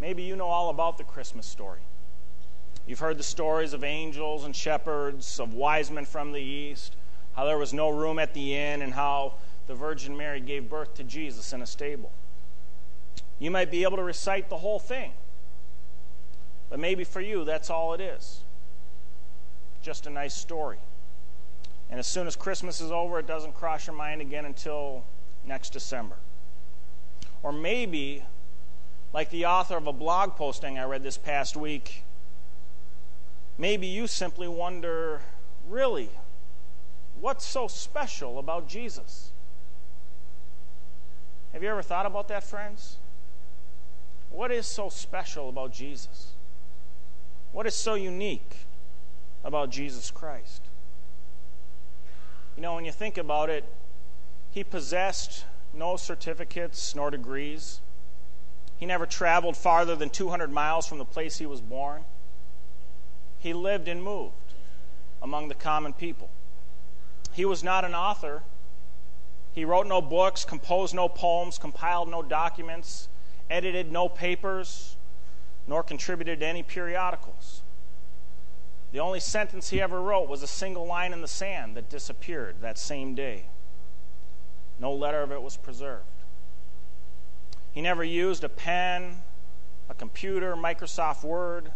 maybe 0.01 0.23
you 0.23 0.35
know 0.35 0.47
all 0.47 0.69
about 0.69 0.97
the 0.97 1.03
Christmas 1.05 1.45
story. 1.45 1.79
You've 2.87 2.99
heard 2.99 3.19
the 3.19 3.23
stories 3.23 3.73
of 3.73 3.83
angels 3.83 4.43
and 4.43 4.55
shepherds, 4.55 5.39
of 5.39 5.53
wise 5.53 5.91
men 5.91 6.05
from 6.05 6.31
the 6.31 6.41
east, 6.41 6.95
how 7.33 7.45
there 7.45 7.57
was 7.57 7.73
no 7.73 7.89
room 7.89 8.19
at 8.19 8.33
the 8.33 8.57
inn, 8.57 8.81
and 8.81 8.93
how 8.93 9.35
the 9.67 9.75
Virgin 9.75 10.17
Mary 10.17 10.41
gave 10.41 10.67
birth 10.67 10.95
to 10.95 11.03
Jesus 11.03 11.53
in 11.53 11.61
a 11.61 11.67
stable. 11.67 12.11
You 13.39 13.51
might 13.51 13.71
be 13.71 13.83
able 13.83 13.97
to 13.97 14.03
recite 14.03 14.49
the 14.49 14.57
whole 14.57 14.79
thing, 14.79 15.13
but 16.69 16.79
maybe 16.79 17.03
for 17.03 17.21
you, 17.21 17.45
that's 17.45 17.69
all 17.69 17.93
it 17.93 18.01
is. 18.01 18.41
Just 19.83 20.07
a 20.07 20.09
nice 20.09 20.33
story. 20.33 20.79
And 21.89 21.99
as 21.99 22.07
soon 22.07 22.25
as 22.25 22.35
Christmas 22.35 22.81
is 22.81 22.91
over, 22.91 23.19
it 23.19 23.27
doesn't 23.27 23.53
cross 23.53 23.85
your 23.85 23.95
mind 23.95 24.21
again 24.21 24.45
until 24.45 25.03
next 25.45 25.71
December. 25.71 26.15
Or 27.43 27.51
maybe, 27.51 28.23
like 29.13 29.29
the 29.29 29.45
author 29.45 29.77
of 29.77 29.87
a 29.87 29.93
blog 29.93 30.35
posting 30.35 30.79
I 30.79 30.83
read 30.85 31.03
this 31.03 31.17
past 31.17 31.55
week, 31.55 32.03
maybe 33.57 33.87
you 33.87 34.07
simply 34.07 34.47
wonder 34.47 35.21
really, 35.67 36.09
what's 37.19 37.45
so 37.45 37.67
special 37.67 38.39
about 38.39 38.67
Jesus? 38.67 39.31
Have 41.53 41.61
you 41.61 41.69
ever 41.69 41.81
thought 41.81 42.05
about 42.05 42.27
that, 42.29 42.43
friends? 42.43 42.97
What 44.29 44.51
is 44.51 44.65
so 44.65 44.87
special 44.89 45.49
about 45.49 45.73
Jesus? 45.73 46.31
What 47.51 47.67
is 47.67 47.75
so 47.75 47.95
unique 47.95 48.55
about 49.43 49.69
Jesus 49.69 50.09
Christ? 50.09 50.61
You 52.55 52.61
know, 52.61 52.75
when 52.75 52.85
you 52.85 52.91
think 52.93 53.17
about 53.17 53.49
it, 53.49 53.65
he 54.51 54.63
possessed 54.63 55.45
no 55.73 55.97
certificates 55.97 56.95
nor 56.95 57.11
degrees. 57.11 57.81
He 58.81 58.85
never 58.85 59.05
traveled 59.05 59.55
farther 59.55 59.95
than 59.95 60.09
200 60.09 60.51
miles 60.51 60.85
from 60.85 60.97
the 60.97 61.05
place 61.05 61.37
he 61.37 61.45
was 61.45 61.61
born. 61.61 62.03
He 63.39 63.53
lived 63.53 63.87
and 63.87 64.03
moved 64.03 64.33
among 65.21 65.47
the 65.47 65.55
common 65.55 65.93
people. 65.93 66.29
He 67.31 67.45
was 67.45 67.63
not 67.63 67.85
an 67.85 67.95
author 67.95 68.43
he 69.53 69.65
wrote 69.65 69.87
no 69.87 70.01
books, 70.01 70.45
composed 70.45 70.95
no 70.95 71.09
poems, 71.09 71.57
compiled 71.57 72.09
no 72.09 72.21
documents, 72.21 73.09
edited 73.49 73.91
no 73.91 74.07
papers, 74.07 74.95
nor 75.67 75.83
contributed 75.83 76.39
to 76.39 76.45
any 76.45 76.63
periodicals. 76.63 77.61
The 78.93 78.99
only 78.99 79.19
sentence 79.19 79.69
he 79.69 79.81
ever 79.81 80.01
wrote 80.01 80.29
was 80.29 80.41
a 80.41 80.47
single 80.47 80.85
line 80.85 81.13
in 81.13 81.21
the 81.21 81.27
sand 81.27 81.75
that 81.75 81.89
disappeared 81.89 82.61
that 82.61 82.77
same 82.77 83.13
day. 83.13 83.45
No 84.79 84.93
letter 84.93 85.21
of 85.21 85.31
it 85.31 85.41
was 85.41 85.57
preserved. 85.57 86.05
He 87.71 87.81
never 87.81 88.03
used 88.03 88.43
a 88.43 88.49
pen, 88.49 89.17
a 89.89 89.93
computer, 89.93 90.55
Microsoft 90.55 91.23
Word. 91.23 91.71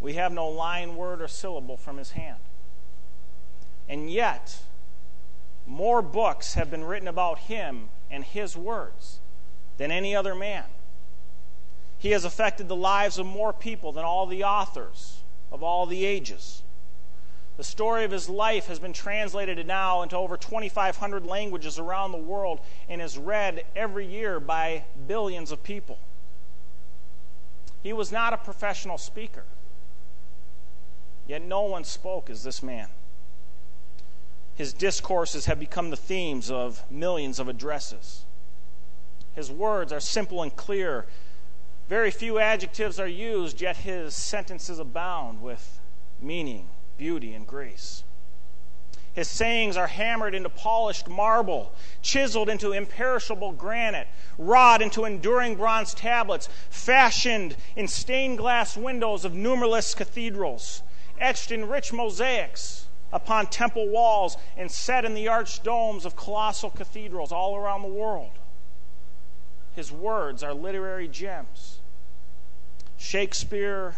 We 0.00 0.14
have 0.14 0.32
no 0.32 0.48
line, 0.48 0.96
word, 0.96 1.22
or 1.22 1.28
syllable 1.28 1.76
from 1.76 1.98
his 1.98 2.12
hand. 2.12 2.40
And 3.88 4.10
yet, 4.10 4.58
more 5.66 6.02
books 6.02 6.54
have 6.54 6.70
been 6.70 6.84
written 6.84 7.08
about 7.08 7.38
him 7.40 7.88
and 8.10 8.24
his 8.24 8.56
words 8.56 9.20
than 9.76 9.90
any 9.90 10.14
other 10.14 10.34
man. 10.34 10.64
He 11.98 12.10
has 12.10 12.24
affected 12.24 12.68
the 12.68 12.76
lives 12.76 13.18
of 13.18 13.26
more 13.26 13.52
people 13.52 13.92
than 13.92 14.04
all 14.04 14.26
the 14.26 14.44
authors 14.44 15.22
of 15.50 15.62
all 15.62 15.86
the 15.86 16.04
ages. 16.04 16.63
The 17.56 17.64
story 17.64 18.04
of 18.04 18.10
his 18.10 18.28
life 18.28 18.66
has 18.66 18.80
been 18.80 18.92
translated 18.92 19.64
now 19.66 20.02
into 20.02 20.16
over 20.16 20.36
2,500 20.36 21.24
languages 21.24 21.78
around 21.78 22.10
the 22.10 22.18
world 22.18 22.60
and 22.88 23.00
is 23.00 23.16
read 23.16 23.64
every 23.76 24.06
year 24.06 24.40
by 24.40 24.84
billions 25.06 25.52
of 25.52 25.62
people. 25.62 25.98
He 27.82 27.92
was 27.92 28.10
not 28.10 28.32
a 28.32 28.38
professional 28.38 28.98
speaker, 28.98 29.44
yet 31.28 31.42
no 31.42 31.62
one 31.62 31.84
spoke 31.84 32.28
as 32.28 32.42
this 32.42 32.62
man. 32.62 32.88
His 34.56 34.72
discourses 34.72 35.46
have 35.46 35.60
become 35.60 35.90
the 35.90 35.96
themes 35.96 36.50
of 36.50 36.82
millions 36.90 37.38
of 37.38 37.48
addresses. 37.48 38.24
His 39.34 39.50
words 39.50 39.92
are 39.92 40.00
simple 40.00 40.42
and 40.42 40.54
clear. 40.54 41.06
Very 41.88 42.10
few 42.10 42.38
adjectives 42.38 42.98
are 42.98 43.06
used, 43.06 43.60
yet 43.60 43.78
his 43.78 44.14
sentences 44.14 44.78
abound 44.78 45.42
with 45.42 45.80
meaning, 46.20 46.68
beauty, 46.96 47.34
and 47.34 47.46
grace. 47.46 48.04
His 49.14 49.28
sayings 49.28 49.76
are 49.76 49.86
hammered 49.86 50.34
into 50.34 50.48
polished 50.48 51.08
marble, 51.08 51.72
chiseled 52.02 52.48
into 52.48 52.72
imperishable 52.72 53.52
granite, 53.52 54.08
wrought 54.38 54.82
into 54.82 55.04
enduring 55.04 55.54
bronze 55.54 55.94
tablets, 55.94 56.48
fashioned 56.68 57.56
in 57.76 57.86
stained 57.86 58.38
glass 58.38 58.76
windows 58.76 59.24
of 59.24 59.32
numberless 59.32 59.94
cathedrals, 59.94 60.82
etched 61.20 61.52
in 61.52 61.68
rich 61.68 61.92
mosaics 61.92 62.86
upon 63.12 63.46
temple 63.46 63.88
walls 63.88 64.36
and 64.56 64.70
set 64.70 65.04
in 65.04 65.14
the 65.14 65.28
arched 65.28 65.62
domes 65.62 66.04
of 66.04 66.16
colossal 66.16 66.70
cathedrals 66.70 67.30
all 67.30 67.54
around 67.54 67.82
the 67.82 67.88
world. 67.88 68.32
His 69.76 69.92
words 69.92 70.42
are 70.42 70.52
literary 70.52 71.06
gems. 71.06 71.78
Shakespeare, 72.96 73.94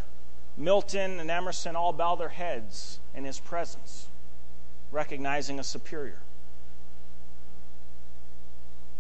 Milton, 0.57 1.21
and 1.21 1.31
Emerson 1.31 1.77
all 1.77 1.93
bow 1.93 2.17
their 2.17 2.31
heads 2.31 2.99
in 3.15 3.25
his 3.25 3.39
presence, 3.39 4.07
recognizing 4.91 5.59
a 5.59 5.65
superior. 5.65 6.21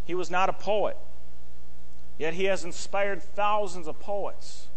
He 0.04 0.14
was 0.14 0.30
not 0.30 0.48
a 0.48 0.52
poet, 0.52 0.96
yet 2.18 2.34
he 2.34 2.44
has 2.44 2.64
inspired 2.64 3.22
thousands 3.22 3.86
of 3.86 3.98
poets 3.98 4.68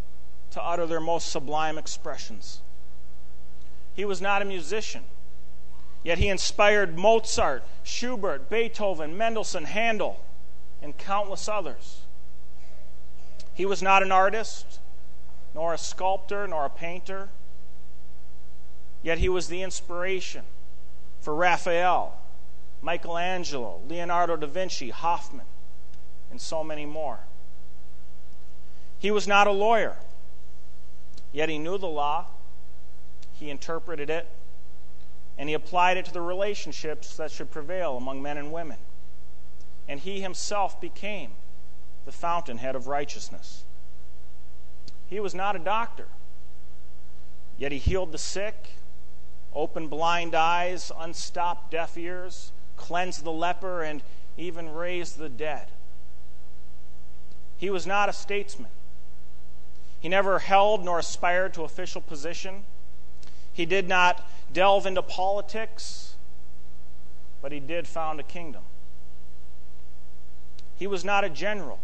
to 0.52 0.64
utter 0.64 0.86
their 0.86 1.02
most 1.02 1.32
sublime 1.32 1.78
expressions. 1.78 2.62
He 3.94 4.06
was 4.06 4.22
not 4.22 4.42
a 4.42 4.46
musician 4.46 5.04
Yet 6.04 6.18
he 6.18 6.30
inspired 6.30 6.98
Mozart, 6.98 7.64
Schubert, 7.84 8.50
Beethoven, 8.50 9.18
Mendelssohn, 9.18 9.66
Handel, 9.66 10.20
and 10.82 10.98
countless 10.98 11.50
others. 11.50 12.02
He 13.54 13.66
was 13.66 13.82
not 13.82 14.02
an 14.02 14.12
artist, 14.12 14.80
nor 15.54 15.74
a 15.74 15.78
sculptor, 15.78 16.48
nor 16.48 16.66
a 16.66 16.70
painter. 16.70 17.30
Yet 19.02 19.18
he 19.18 19.30
was 19.30 19.48
the 19.48 19.62
inspiration 19.62 20.44
for 21.20 21.36
Raphael, 21.36 22.18
Michelangelo, 22.82 23.82
Leonardo 23.88 24.36
da 24.36 24.48
Vinci, 24.48 24.90
Hoffman, 24.90 25.46
and 26.32 26.40
so 26.40 26.64
many 26.64 26.86
more. 26.86 27.20
He 29.00 29.12
was 29.12 29.28
not 29.28 29.48
a 29.48 29.52
lawyer, 29.52 29.98
yet 31.32 31.50
he 31.50 31.58
knew 31.58 31.78
the 31.78 31.88
law, 31.88 32.26
he 33.34 33.50
interpreted 33.50 34.10
it, 34.10 34.28
and 35.38 35.48
he 35.48 35.56
applied 35.56 35.96
it 35.96 36.06
to 36.06 36.14
the 36.14 36.22
relationships 36.22 37.16
that 37.16 37.32
should 37.32 37.50
prevail 37.50 37.96
among 37.96 38.22
men 38.22 38.38
and 38.38 38.52
women. 38.52 38.78
And 39.88 40.02
he 40.02 40.22
himself 40.22 40.80
became 40.82 41.32
the 42.06 42.12
fountainhead 42.12 42.76
of 42.76 42.88
righteousness. 42.88 43.64
He 45.10 45.20
was 45.20 45.34
not 45.34 45.56
a 45.56 45.60
doctor, 45.60 46.08
yet 47.58 47.72
he 47.72 47.80
healed 47.80 48.12
the 48.12 48.20
sick, 48.20 48.70
opened 49.56 49.90
blind 49.90 50.36
eyes, 50.36 50.92
unstopped 50.96 51.72
deaf 51.72 51.98
ears, 51.98 52.52
cleansed 52.78 53.24
the 53.24 53.32
leper, 53.32 53.82
and 53.82 54.04
even 54.38 54.72
raised 54.72 55.18
the 55.18 55.30
dead. 55.30 55.68
He 57.58 57.72
was 57.72 57.88
not 57.88 58.08
a 58.08 58.14
statesman. 58.14 58.70
He 60.00 60.08
never 60.08 60.40
held 60.40 60.86
nor 60.86 61.00
aspired 61.00 61.56
to 61.56 61.64
official 61.64 62.02
position. 62.02 62.64
He 63.52 63.66
did 63.66 63.90
not 63.90 64.26
delve 64.54 64.86
into 64.86 65.02
politics, 65.02 66.16
but 67.42 67.52
he 67.52 67.60
did 67.60 67.88
found 67.88 68.20
a 68.20 68.24
kingdom. 68.24 68.64
He 70.76 70.88
was 70.88 71.04
not 71.04 71.24
a 71.24 71.30
general, 71.30 71.80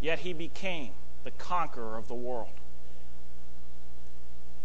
yet 0.00 0.20
he 0.20 0.32
became 0.32 0.92
the 1.26 1.32
conqueror 1.32 1.98
of 1.98 2.06
the 2.06 2.14
world. 2.14 2.48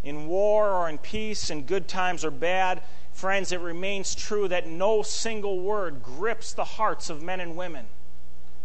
in 0.04 0.26
war 0.26 0.70
or 0.70 0.88
in 0.88 0.98
peace, 0.98 1.50
in 1.50 1.62
good 1.62 1.88
times 1.88 2.24
or 2.24 2.30
bad, 2.30 2.82
friends, 3.12 3.52
it 3.52 3.60
remains 3.60 4.14
true 4.14 4.48
that 4.48 4.66
no 4.66 5.02
single 5.02 5.58
word 5.60 6.02
grips 6.02 6.52
the 6.52 6.64
hearts 6.64 7.10
of 7.10 7.20
men 7.20 7.40
and 7.40 7.56
women 7.56 7.86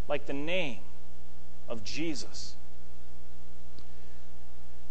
like 0.07 0.27
the 0.27 0.33
name 0.33 0.79
of 1.67 1.83
Jesus. 1.83 2.55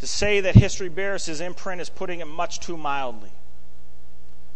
To 0.00 0.06
say 0.06 0.40
that 0.40 0.56
history 0.56 0.88
bears 0.88 1.26
his 1.26 1.40
imprint 1.40 1.80
is 1.80 1.88
putting 1.88 2.20
it 2.20 2.26
much 2.26 2.58
too 2.58 2.76
mildly. 2.76 3.32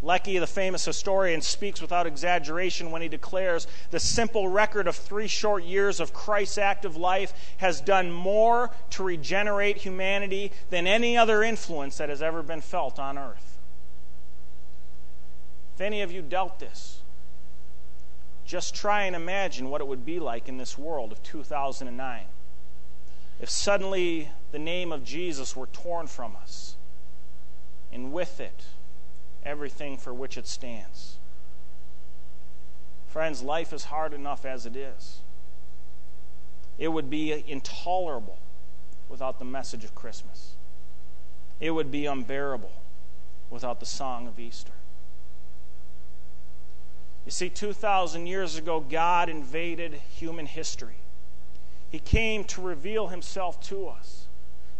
Lecky, 0.03 0.39
the 0.39 0.47
famous 0.47 0.85
historian, 0.85 1.43
speaks 1.43 1.83
without 1.83 2.07
exaggeration 2.07 2.91
when 2.91 3.03
he 3.03 3.09
declares 3.09 3.67
the 3.91 4.01
simple 4.01 4.49
record 4.49 4.89
of 4.89 4.97
three 4.97 5.27
short 5.27 5.63
years 5.63 6.01
of 6.01 6.15
Christ's 6.15 6.59
active 6.59 6.97
life 6.97 7.35
has 7.59 7.81
done 7.81 8.11
more 8.11 8.71
to 8.91 9.03
regenerate 9.03 9.77
humanity 9.79 10.53
than 10.71 10.87
any 10.87 11.19
other 11.19 11.43
influence 11.43 11.99
that 11.99 12.09
has 12.09 12.23
ever 12.23 12.43
been 12.43 12.63
felt 12.63 12.99
on 12.99 13.19
earth. 13.19 13.59
If 15.75 15.83
any 15.83 16.01
of 16.01 16.11
you 16.11 16.23
doubt 16.23 16.61
this, 16.61 17.01
just 18.47 18.75
try 18.75 19.05
and 19.05 19.15
imagine 19.15 19.69
what 19.69 19.81
it 19.81 19.87
would 19.87 20.05
be 20.07 20.19
like 20.19 20.49
in 20.49 20.57
this 20.57 20.79
world 20.79 21.13
of 21.13 21.23
2009 21.23 22.25
if 23.41 23.49
suddenly 23.49 24.31
the 24.53 24.59
name 24.59 24.93
of 24.93 25.03
Jesus 25.03 25.57
were 25.57 25.67
torn 25.67 26.07
from 26.07 26.37
us, 26.37 26.77
and 27.91 28.13
with 28.13 28.39
it, 28.39 28.65
everything 29.45 29.97
for 29.97 30.13
which 30.13 30.37
it 30.37 30.47
stands. 30.47 31.17
Friends, 33.07 33.43
life 33.43 33.73
is 33.73 33.85
hard 33.85 34.13
enough 34.13 34.45
as 34.45 34.67
it 34.67 34.77
is. 34.77 35.19
It 36.79 36.89
would 36.89 37.11
be 37.11 37.45
intolerable 37.47 38.39
without 39.09 39.39
the 39.39 39.45
message 39.45 39.85
of 39.85 39.95
Christmas. 39.95 40.55
It 41.59 41.73
would 41.73 41.91
be 41.91 42.07
unbearable 42.07 42.73
without 43.51 43.81
the 43.81 43.87
song 43.87 44.27
of 44.29 44.39
Easter. 44.39 44.73
You 47.27 47.33
see, 47.33 47.51
2,000 47.51 48.27
years 48.27 48.57
ago, 48.57 48.81
God 48.81 49.29
invaded 49.29 49.95
human 49.95 50.47
history. 50.47 50.97
He 51.91 51.99
came 51.99 52.45
to 52.45 52.63
reveal 52.63 53.09
himself 53.09 53.61
to 53.65 53.89
us 53.89 54.29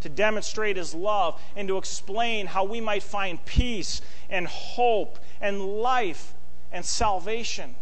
to 0.01 0.09
demonstrate 0.09 0.77
his 0.77 0.95
love 0.95 1.41
and 1.55 1.69
to 1.69 1.77
explain 1.77 2.47
how 2.47 2.65
we 2.65 2.81
might 2.81 3.03
find 3.03 3.45
peace 3.45 4.01
and 4.29 4.47
hope 4.47 5.19
and 5.41 5.61
life 5.61 6.35
and 6.73 6.85
salvation. 6.85 7.77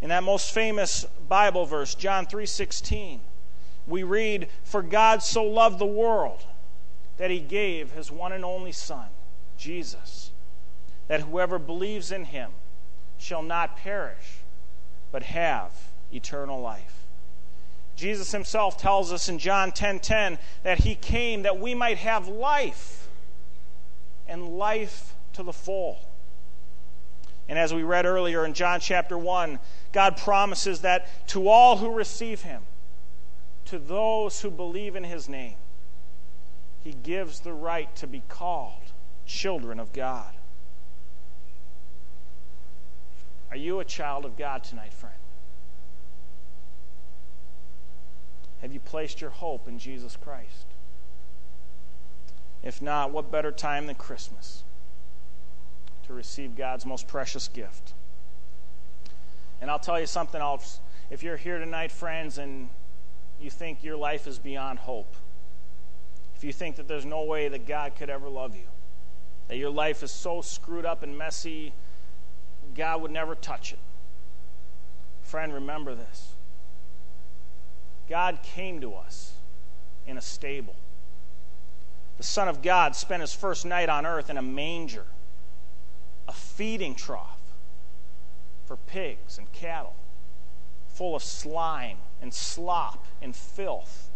In 0.00 0.10
that 0.10 0.22
most 0.22 0.52
famous 0.52 1.04
Bible 1.28 1.64
verse, 1.64 1.94
John 1.94 2.26
3:16, 2.26 3.20
we 3.86 4.02
read, 4.02 4.50
"For 4.62 4.82
God 4.82 5.22
so 5.22 5.42
loved 5.42 5.78
the 5.78 5.86
world 5.86 6.44
that 7.16 7.30
he 7.30 7.40
gave 7.40 7.92
his 7.92 8.10
one 8.10 8.32
and 8.32 8.44
only 8.44 8.72
son, 8.72 9.08
Jesus, 9.56 10.30
that 11.08 11.20
whoever 11.20 11.58
believes 11.58 12.12
in 12.12 12.26
him 12.26 12.52
shall 13.16 13.42
not 13.42 13.76
perish, 13.76 14.42
but 15.10 15.22
have 15.22 15.72
eternal 16.12 16.60
life." 16.60 16.93
Jesus 17.96 18.32
himself 18.32 18.76
tells 18.76 19.12
us 19.12 19.28
in 19.28 19.38
John 19.38 19.70
10:10 19.70 19.74
10, 19.74 20.00
10, 20.00 20.38
that 20.62 20.78
he 20.78 20.94
came 20.94 21.42
that 21.42 21.58
we 21.58 21.74
might 21.74 21.98
have 21.98 22.26
life 22.28 23.08
and 24.26 24.58
life 24.58 25.14
to 25.34 25.42
the 25.42 25.52
full. 25.52 25.98
And 27.48 27.58
as 27.58 27.74
we 27.74 27.82
read 27.82 28.06
earlier 28.06 28.44
in 28.44 28.54
John 28.54 28.80
chapter 28.80 29.18
1, 29.18 29.58
God 29.92 30.16
promises 30.16 30.80
that 30.80 31.06
to 31.28 31.48
all 31.48 31.76
who 31.76 31.90
receive 31.92 32.42
him, 32.42 32.62
to 33.66 33.78
those 33.78 34.40
who 34.40 34.50
believe 34.50 34.96
in 34.96 35.04
his 35.04 35.28
name, 35.28 35.56
he 36.82 36.92
gives 36.92 37.40
the 37.40 37.52
right 37.52 37.94
to 37.96 38.06
be 38.06 38.22
called 38.28 38.92
children 39.26 39.78
of 39.78 39.92
God. 39.92 40.32
Are 43.50 43.56
you 43.56 43.80
a 43.80 43.84
child 43.84 44.24
of 44.24 44.36
God 44.36 44.64
tonight, 44.64 44.92
friend? 44.92 45.14
Have 48.64 48.72
you 48.72 48.80
placed 48.80 49.20
your 49.20 49.28
hope 49.28 49.68
in 49.68 49.78
Jesus 49.78 50.16
Christ? 50.16 50.64
If 52.62 52.80
not, 52.80 53.10
what 53.10 53.30
better 53.30 53.52
time 53.52 53.86
than 53.86 53.94
Christmas 53.94 54.64
to 56.06 56.14
receive 56.14 56.56
God's 56.56 56.86
most 56.86 57.06
precious 57.06 57.46
gift? 57.48 57.92
And 59.60 59.70
I'll 59.70 59.78
tell 59.78 60.00
you 60.00 60.06
something 60.06 60.40
else. 60.40 60.80
If 61.10 61.22
you're 61.22 61.36
here 61.36 61.58
tonight, 61.58 61.92
friends, 61.92 62.38
and 62.38 62.70
you 63.38 63.50
think 63.50 63.84
your 63.84 63.98
life 63.98 64.26
is 64.26 64.38
beyond 64.38 64.78
hope, 64.78 65.14
if 66.34 66.42
you 66.42 66.54
think 66.54 66.76
that 66.76 66.88
there's 66.88 67.04
no 67.04 67.24
way 67.24 67.48
that 67.48 67.66
God 67.66 67.96
could 67.96 68.08
ever 68.08 68.30
love 68.30 68.56
you, 68.56 68.68
that 69.48 69.58
your 69.58 69.68
life 69.68 70.02
is 70.02 70.10
so 70.10 70.40
screwed 70.40 70.86
up 70.86 71.02
and 71.02 71.18
messy, 71.18 71.74
God 72.74 73.02
would 73.02 73.10
never 73.10 73.34
touch 73.34 73.74
it. 73.74 73.78
Friend, 75.20 75.52
remember 75.52 75.94
this. 75.94 76.33
God 78.08 78.40
came 78.42 78.80
to 78.80 78.94
us 78.94 79.32
in 80.06 80.18
a 80.18 80.20
stable. 80.20 80.76
The 82.16 82.22
Son 82.22 82.48
of 82.48 82.62
God 82.62 82.94
spent 82.94 83.20
his 83.20 83.34
first 83.34 83.64
night 83.64 83.88
on 83.88 84.06
earth 84.06 84.30
in 84.30 84.36
a 84.36 84.42
manger, 84.42 85.06
a 86.28 86.32
feeding 86.32 86.94
trough 86.94 87.40
for 88.66 88.76
pigs 88.76 89.38
and 89.38 89.50
cattle, 89.52 89.94
full 90.88 91.14
of 91.14 91.22
slime 91.22 91.98
and 92.22 92.32
slop 92.32 93.04
and 93.20 93.34
filth. 93.34 94.10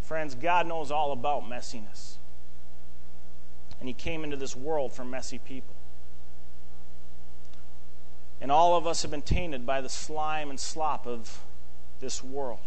Friends, 0.00 0.34
God 0.34 0.66
knows 0.66 0.90
all 0.90 1.12
about 1.12 1.44
messiness. 1.44 2.16
And 3.80 3.88
He 3.88 3.94
came 3.94 4.22
into 4.22 4.36
this 4.36 4.54
world 4.54 4.92
for 4.92 5.04
messy 5.04 5.38
people. 5.38 5.73
And 8.40 8.50
all 8.52 8.76
of 8.76 8.86
us 8.86 9.02
have 9.02 9.10
been 9.10 9.22
tainted 9.22 9.64
by 9.64 9.80
the 9.80 9.88
slime 9.88 10.50
and 10.50 10.58
slop 10.58 11.06
of 11.06 11.40
this 12.00 12.22
world 12.22 12.58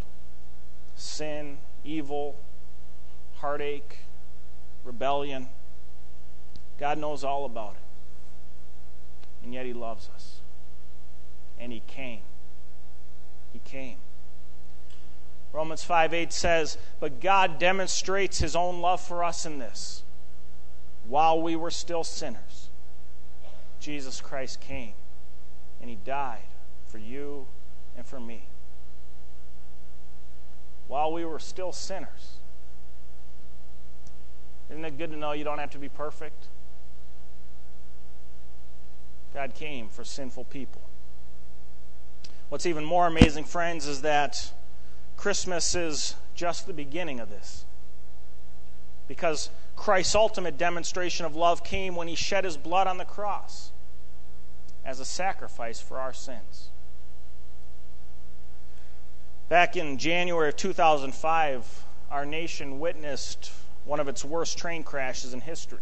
sin, 0.96 1.60
evil, 1.84 2.36
heartache, 3.36 4.00
rebellion. 4.84 5.48
God 6.80 6.98
knows 6.98 7.24
all 7.24 7.46
about 7.46 7.74
it. 7.76 9.44
And 9.44 9.54
yet 9.54 9.66
He 9.66 9.74
loves 9.74 10.10
us. 10.14 10.40
And 11.60 11.72
He 11.72 11.84
came. 11.86 12.22
He 13.54 13.60
came. 13.60 13.98
Romans 15.54 15.84
5 15.84 16.14
8 16.14 16.34
says, 16.34 16.78
But 17.00 17.22
God 17.22 17.60
demonstrates 17.60 18.40
His 18.40 18.56
own 18.56 18.82
love 18.82 19.02
for 19.02 19.24
us 19.24 19.46
in 19.46 19.60
this. 19.60 20.04
While 21.08 21.42
we 21.42 21.56
were 21.56 21.72
still 21.72 22.04
sinners, 22.04 22.70
Jesus 23.80 24.20
Christ 24.20 24.60
came 24.60 24.94
and 25.88 25.97
he 25.97 26.04
died 26.04 26.43
for 26.86 26.97
you 26.97 27.47
and 27.95 28.06
for 28.06 28.19
me. 28.19 28.43
While 30.89 31.13
we 31.13 31.23
were 31.23 31.39
still 31.39 31.71
sinners. 31.71 32.39
Isn't 34.69 34.84
it 34.84 34.97
good 34.97 35.12
to 35.12 35.17
know 35.17 35.32
you 35.32 35.45
don't 35.45 35.60
have 35.60 35.71
to 35.71 35.78
be 35.78 35.88
perfect? 35.88 36.47
God 39.34 39.54
came 39.56 39.88
for 39.88 40.04
sinful 40.04 40.43
people. 40.43 40.82
What's 42.50 42.65
even 42.65 42.84
more 42.84 43.08
amazing, 43.08 43.45
friends, 43.45 43.88
is 43.88 44.02
that 44.02 44.52
Christmas 45.15 45.73
is 45.73 46.15
just 46.36 46.67
the 46.67 46.73
beginning 46.73 47.21
of 47.21 47.30
this. 47.30 47.63
Because 49.08 49.50
Christ's 49.78 50.15
ultimate 50.15 50.58
demonstration 50.58 51.26
of 51.26 51.34
love 51.34 51.63
came 51.63 51.95
when 51.95 52.10
he 52.10 52.15
shed 52.15 52.43
his 52.43 52.58
blood 52.58 52.88
on 52.88 52.97
the 52.97 53.06
cross 53.06 53.71
as 54.88 55.02
a 55.02 55.06
sacrifice 55.06 55.82
for 55.82 56.00
our 56.00 56.13
sins. 56.13 56.69
Back 59.50 59.76
in 59.76 59.97
January 59.97 60.50
of 60.50 60.56
2005, 60.56 61.84
our 62.10 62.26
nation 62.26 62.80
witnessed 62.80 63.52
one 63.84 64.00
of 64.00 64.08
its 64.08 64.23
worst 64.23 64.58
train 64.58 64.84
crashes 64.84 65.34
in 65.34 65.41
history. 65.41 65.82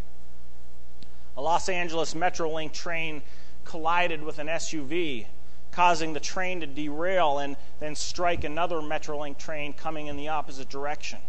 A 1.36 1.40
Los 1.40 1.68
Angeles 1.68 2.14
Metrolink 2.14 2.72
train 2.72 3.22
collided 3.64 4.22
with 4.22 4.40
an 4.40 4.48
SUV, 4.48 5.26
causing 5.70 6.12
the 6.12 6.20
train 6.20 6.60
to 6.60 6.66
derail 6.66 7.38
and 7.38 7.56
then 7.78 7.94
strike 7.94 8.42
another 8.42 8.76
Metrolink 8.76 9.38
train 9.38 9.72
coming 9.72 10.08
in 10.08 10.16
the 10.16 10.28
opposite 10.28 10.68
direction. 10.68 11.20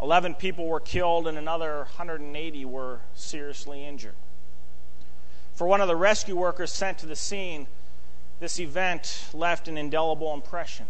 11 0.00 0.34
people 0.34 0.66
were 0.66 0.80
killed 0.80 1.26
and 1.26 1.36
another 1.36 1.78
180 1.78 2.64
were 2.64 3.00
seriously 3.14 3.84
injured. 3.84 4.14
For 5.62 5.68
one 5.68 5.80
of 5.80 5.86
the 5.86 5.94
rescue 5.94 6.34
workers 6.34 6.72
sent 6.72 6.98
to 6.98 7.06
the 7.06 7.14
scene, 7.14 7.68
this 8.40 8.58
event 8.58 9.28
left 9.32 9.68
an 9.68 9.78
indelible 9.78 10.34
impression. 10.34 10.86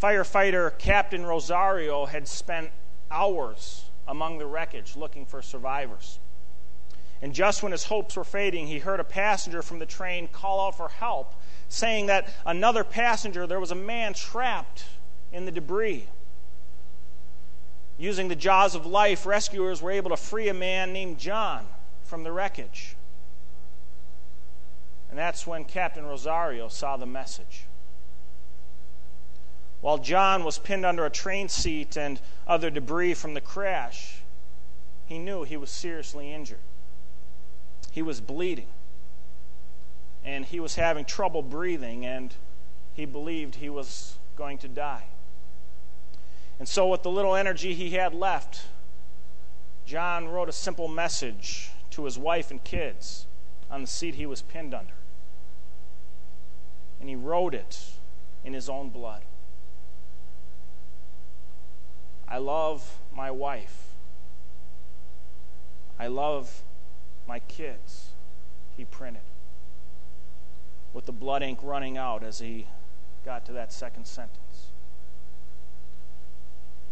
Firefighter 0.00 0.78
Captain 0.78 1.26
Rosario 1.26 2.06
had 2.06 2.28
spent 2.28 2.70
hours 3.10 3.86
among 4.06 4.38
the 4.38 4.46
wreckage 4.46 4.94
looking 4.94 5.26
for 5.26 5.42
survivors. 5.42 6.20
And 7.20 7.34
just 7.34 7.60
when 7.60 7.72
his 7.72 7.82
hopes 7.82 8.14
were 8.14 8.22
fading, 8.22 8.68
he 8.68 8.78
heard 8.78 9.00
a 9.00 9.04
passenger 9.04 9.62
from 9.62 9.80
the 9.80 9.84
train 9.86 10.28
call 10.28 10.68
out 10.68 10.76
for 10.76 10.88
help, 10.88 11.34
saying 11.68 12.06
that 12.06 12.28
another 12.46 12.84
passenger, 12.84 13.48
there 13.48 13.58
was 13.58 13.72
a 13.72 13.74
man 13.74 14.14
trapped 14.14 14.84
in 15.32 15.44
the 15.44 15.50
debris. 15.50 16.06
Using 17.96 18.28
the 18.28 18.36
jaws 18.36 18.76
of 18.76 18.86
life, 18.86 19.26
rescuers 19.26 19.82
were 19.82 19.90
able 19.90 20.10
to 20.10 20.16
free 20.16 20.48
a 20.48 20.54
man 20.54 20.92
named 20.92 21.18
John 21.18 21.66
from 22.04 22.22
the 22.22 22.30
wreckage. 22.30 22.94
And 25.10 25.18
that's 25.18 25.46
when 25.46 25.64
Captain 25.64 26.04
Rosario 26.04 26.68
saw 26.68 26.96
the 26.96 27.06
message. 27.06 27.64
While 29.80 29.98
John 29.98 30.44
was 30.44 30.58
pinned 30.58 30.84
under 30.84 31.06
a 31.06 31.10
train 31.10 31.48
seat 31.48 31.96
and 31.96 32.20
other 32.46 32.68
debris 32.68 33.14
from 33.14 33.34
the 33.34 33.40
crash, 33.40 34.22
he 35.06 35.18
knew 35.18 35.44
he 35.44 35.56
was 35.56 35.70
seriously 35.70 36.32
injured. 36.32 36.60
He 37.92 38.02
was 38.02 38.20
bleeding, 38.20 38.68
and 40.24 40.44
he 40.44 40.60
was 40.60 40.74
having 40.74 41.04
trouble 41.04 41.42
breathing, 41.42 42.04
and 42.04 42.34
he 42.92 43.06
believed 43.06 43.56
he 43.56 43.70
was 43.70 44.18
going 44.36 44.58
to 44.58 44.68
die. 44.68 45.04
And 46.58 46.68
so, 46.68 46.88
with 46.88 47.02
the 47.02 47.10
little 47.10 47.36
energy 47.36 47.72
he 47.72 47.90
had 47.90 48.12
left, 48.12 48.66
John 49.86 50.28
wrote 50.28 50.48
a 50.48 50.52
simple 50.52 50.88
message 50.88 51.70
to 51.90 52.04
his 52.04 52.18
wife 52.18 52.50
and 52.50 52.62
kids 52.62 53.26
on 53.70 53.82
the 53.82 53.86
seat 53.86 54.16
he 54.16 54.26
was 54.26 54.42
pinned 54.42 54.74
under. 54.74 54.97
And 57.00 57.08
he 57.08 57.16
wrote 57.16 57.54
it 57.54 57.92
in 58.44 58.52
his 58.54 58.68
own 58.68 58.90
blood. 58.90 59.22
I 62.28 62.38
love 62.38 62.98
my 63.14 63.30
wife. 63.30 63.88
I 65.98 66.06
love 66.06 66.62
my 67.26 67.40
kids, 67.40 68.10
he 68.76 68.84
printed, 68.84 69.22
with 70.92 71.06
the 71.06 71.12
blood 71.12 71.42
ink 71.42 71.58
running 71.62 71.98
out 71.98 72.22
as 72.22 72.38
he 72.38 72.66
got 73.24 73.44
to 73.46 73.52
that 73.52 73.72
second 73.72 74.06
sentence. 74.06 74.68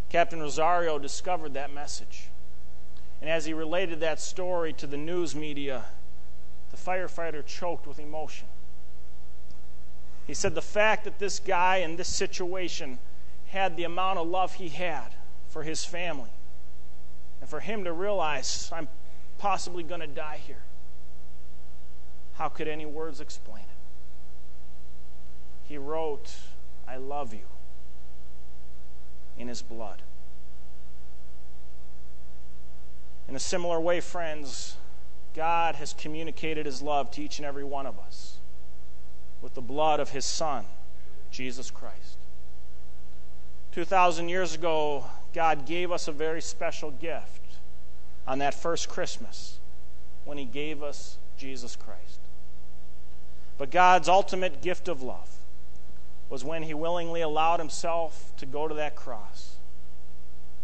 Captain 0.09 0.41
Rosario 0.41 0.99
discovered 0.99 1.55
that 1.55 1.73
message. 1.73 2.29
And 3.21 3.31
as 3.31 3.45
he 3.45 3.55
related 3.55 4.01
that 4.01 4.21
story 4.21 4.73
to 4.75 4.87
the 4.87 4.97
news 4.97 5.35
media, 5.35 5.85
the 6.71 6.77
firefighter 6.77 7.45
choked 7.45 7.87
with 7.87 7.99
emotion. 7.99 8.49
He 10.27 10.35
said 10.35 10.55
the 10.55 10.63
fact 10.63 11.05
that 11.05 11.19
this 11.19 11.39
guy 11.39 11.77
in 11.77 11.97
this 11.97 12.09
situation 12.09 12.99
had 13.49 13.77
the 13.77 13.85
amount 13.85 14.19
of 14.19 14.27
love 14.27 14.55
he 14.55 14.69
had 14.69 15.15
for 15.49 15.63
his 15.63 15.85
family 15.85 16.31
and 17.41 17.49
for 17.49 17.61
him 17.61 17.85
to 17.85 17.93
realize 17.93 18.69
I'm 18.73 18.89
possibly 19.39 19.85
going 19.85 20.01
to 20.01 20.07
die 20.07 20.41
here. 20.45 20.65
How 22.35 22.49
could 22.49 22.67
any 22.67 22.87
words 22.87 23.21
explain 23.21 23.63
it? 23.63 23.69
He 25.69 25.79
wrote, 25.79 26.35
I 26.89 26.97
love 26.97 27.33
you 27.33 27.47
in 29.39 29.49
his 29.49 29.63
blood. 29.63 30.03
In 33.29 33.37
a 33.37 33.41
similar 33.41 33.81
way, 33.81 34.01
friends, 34.01 34.77
God 35.35 35.77
has 35.77 35.93
communicated 35.93 36.67
his 36.67 36.83
love 36.83 37.11
to 37.13 37.23
each 37.23 37.39
and 37.39 37.47
every 37.47 37.65
one 37.65 37.87
of 37.87 37.99
us 37.99 38.36
with 39.47 39.55
the 39.55 39.61
blood 39.61 40.01
of 40.01 40.11
his 40.11 40.27
Son, 40.27 40.65
Jesus 41.31 41.71
Christ. 41.71 42.19
2,000 43.71 44.29
years 44.29 44.57
ago, 44.57 45.05
God 45.33 45.67
gave 45.67 45.93
us 45.93 46.09
a 46.09 46.13
very 46.13 46.43
special 46.43 46.91
gift 46.91 47.43
on 48.27 48.41
that 48.41 48.55
first 48.55 48.89
Christmas 48.89 49.61
when 50.25 50.37
he 50.37 50.45
gave 50.45 50.83
us 50.83 51.19
Jesus 51.39 51.77
Christ. 51.77 52.19
But 53.57 53.71
God's 53.71 54.09
ultimate 54.09 54.63
gift 54.63 54.89
of 54.89 55.01
love 55.01 55.37
was 56.29 56.43
when 56.43 56.65
he 56.65 56.75
willingly 56.75 57.21
allowed 57.21 57.61
himself 57.61 58.33
to 58.39 58.47
go 58.47 58.67
to 58.67 58.75
that 58.75 58.97
cross, 58.97 59.59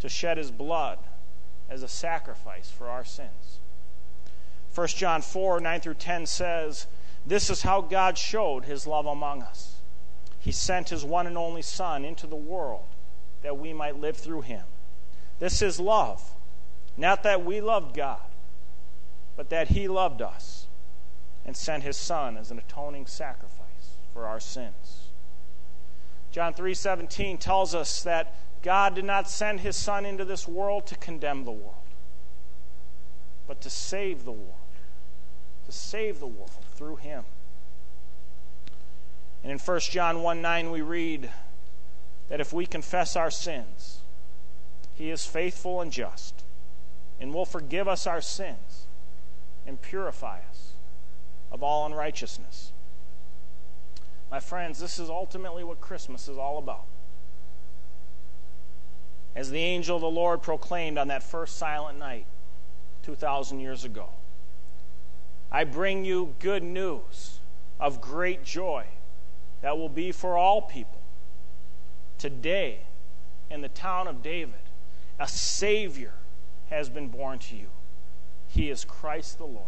to 0.00 0.08
shed 0.08 0.38
his 0.38 0.50
blood 0.50 0.98
as 1.70 1.84
a 1.84 1.88
sacrifice 1.88 2.68
for 2.68 2.88
our 2.88 3.04
sins. 3.04 3.60
1 4.74 4.88
John 4.88 5.22
4 5.22 5.60
9 5.60 5.80
through 5.80 5.94
10 5.94 6.26
says, 6.26 6.88
This 7.24 7.50
is 7.50 7.62
how 7.62 7.80
God 7.80 8.18
showed 8.18 8.64
his 8.64 8.86
love 8.86 9.06
among 9.06 9.42
us. 9.42 9.76
He 10.40 10.50
sent 10.50 10.88
his 10.88 11.04
one 11.04 11.26
and 11.26 11.38
only 11.38 11.62
Son 11.62 12.04
into 12.04 12.26
the 12.26 12.36
world 12.36 12.86
that 13.42 13.58
we 13.58 13.72
might 13.72 14.00
live 14.00 14.16
through 14.16 14.42
him. 14.42 14.64
This 15.38 15.62
is 15.62 15.78
love, 15.78 16.34
not 16.96 17.22
that 17.22 17.44
we 17.44 17.60
loved 17.60 17.94
God, 17.94 18.20
but 19.36 19.50
that 19.50 19.68
he 19.68 19.86
loved 19.88 20.20
us 20.20 20.66
and 21.44 21.56
sent 21.56 21.84
his 21.84 21.96
Son 21.96 22.36
as 22.36 22.50
an 22.50 22.58
atoning 22.58 23.06
sacrifice 23.06 23.96
for 24.12 24.26
our 24.26 24.40
sins. 24.40 25.08
John 26.32 26.54
3:17 26.54 27.38
tells 27.38 27.74
us 27.74 28.02
that 28.02 28.34
God 28.62 28.94
did 28.94 29.04
not 29.04 29.28
send 29.28 29.60
his 29.60 29.76
son 29.76 30.06
into 30.06 30.24
this 30.24 30.46
world 30.46 30.86
to 30.86 30.96
condemn 30.96 31.44
the 31.44 31.52
world, 31.52 31.74
but 33.46 33.60
to 33.60 33.70
save 33.70 34.24
the 34.24 34.32
world. 34.32 34.54
To 35.66 35.72
save 35.72 36.20
the 36.20 36.26
world 36.26 36.61
through 36.74 36.96
him. 36.96 37.24
And 39.42 39.50
in 39.50 39.58
1 39.58 39.80
John 39.80 40.22
1 40.22 40.42
9, 40.42 40.70
we 40.70 40.80
read 40.80 41.30
that 42.28 42.40
if 42.40 42.52
we 42.52 42.66
confess 42.66 43.16
our 43.16 43.30
sins, 43.30 43.98
he 44.94 45.10
is 45.10 45.26
faithful 45.26 45.80
and 45.80 45.92
just 45.92 46.44
and 47.20 47.34
will 47.34 47.44
forgive 47.44 47.88
us 47.88 48.06
our 48.06 48.20
sins 48.20 48.86
and 49.66 49.80
purify 49.80 50.38
us 50.50 50.72
of 51.50 51.62
all 51.62 51.86
unrighteousness. 51.86 52.72
My 54.30 54.40
friends, 54.40 54.78
this 54.78 54.98
is 54.98 55.10
ultimately 55.10 55.62
what 55.62 55.80
Christmas 55.80 56.28
is 56.28 56.38
all 56.38 56.58
about. 56.58 56.86
As 59.36 59.50
the 59.50 59.60
angel 59.60 59.96
of 59.96 60.02
the 60.02 60.10
Lord 60.10 60.42
proclaimed 60.42 60.98
on 60.98 61.08
that 61.08 61.22
first 61.22 61.56
silent 61.56 61.98
night 61.98 62.26
2,000 63.02 63.60
years 63.60 63.84
ago 63.84 64.08
I 65.54 65.64
bring 65.64 66.06
you 66.06 66.34
good 66.38 66.62
news 66.62 67.38
of 67.78 68.00
great 68.00 68.42
joy 68.42 68.86
that 69.60 69.76
will 69.76 69.90
be 69.90 70.10
for 70.10 70.38
all 70.38 70.62
people. 70.62 71.00
Today, 72.16 72.80
in 73.50 73.60
the 73.60 73.68
town 73.68 74.08
of 74.08 74.22
David, 74.22 74.54
a 75.20 75.28
Savior 75.28 76.14
has 76.70 76.88
been 76.88 77.08
born 77.08 77.38
to 77.38 77.54
you. 77.54 77.68
He 78.48 78.70
is 78.70 78.86
Christ 78.86 79.36
the 79.36 79.44
Lord. 79.44 79.66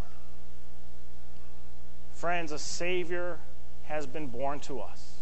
Friends, 2.14 2.51
a 2.51 2.59
Savior 2.59 3.38
has 3.85 4.07
been 4.07 4.29
born 4.29 4.61
to 4.61 4.81
us. 4.81 5.18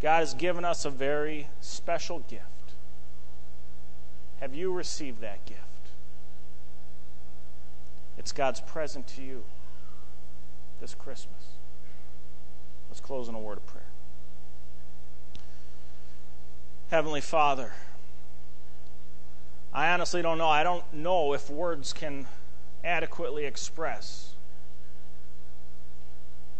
God 0.00 0.20
has 0.20 0.34
given 0.34 0.64
us 0.64 0.84
a 0.84 0.90
very 0.90 1.48
special 1.60 2.20
gift. 2.20 2.44
Have 4.38 4.54
you 4.54 4.72
received 4.72 5.20
that 5.20 5.44
gift? 5.46 5.71
It's 8.18 8.32
God's 8.32 8.60
present 8.60 9.06
to 9.08 9.22
you 9.22 9.44
this 10.80 10.94
Christmas. 10.94 11.56
Let's 12.88 13.00
close 13.00 13.28
in 13.28 13.34
a 13.34 13.40
word 13.40 13.58
of 13.58 13.66
prayer. 13.66 13.84
Heavenly 16.90 17.22
Father, 17.22 17.72
I 19.72 19.88
honestly 19.92 20.20
don't 20.20 20.36
know. 20.36 20.48
I 20.48 20.62
don't 20.62 20.84
know 20.92 21.32
if 21.32 21.48
words 21.48 21.94
can 21.94 22.26
adequately 22.84 23.46
express 23.46 24.34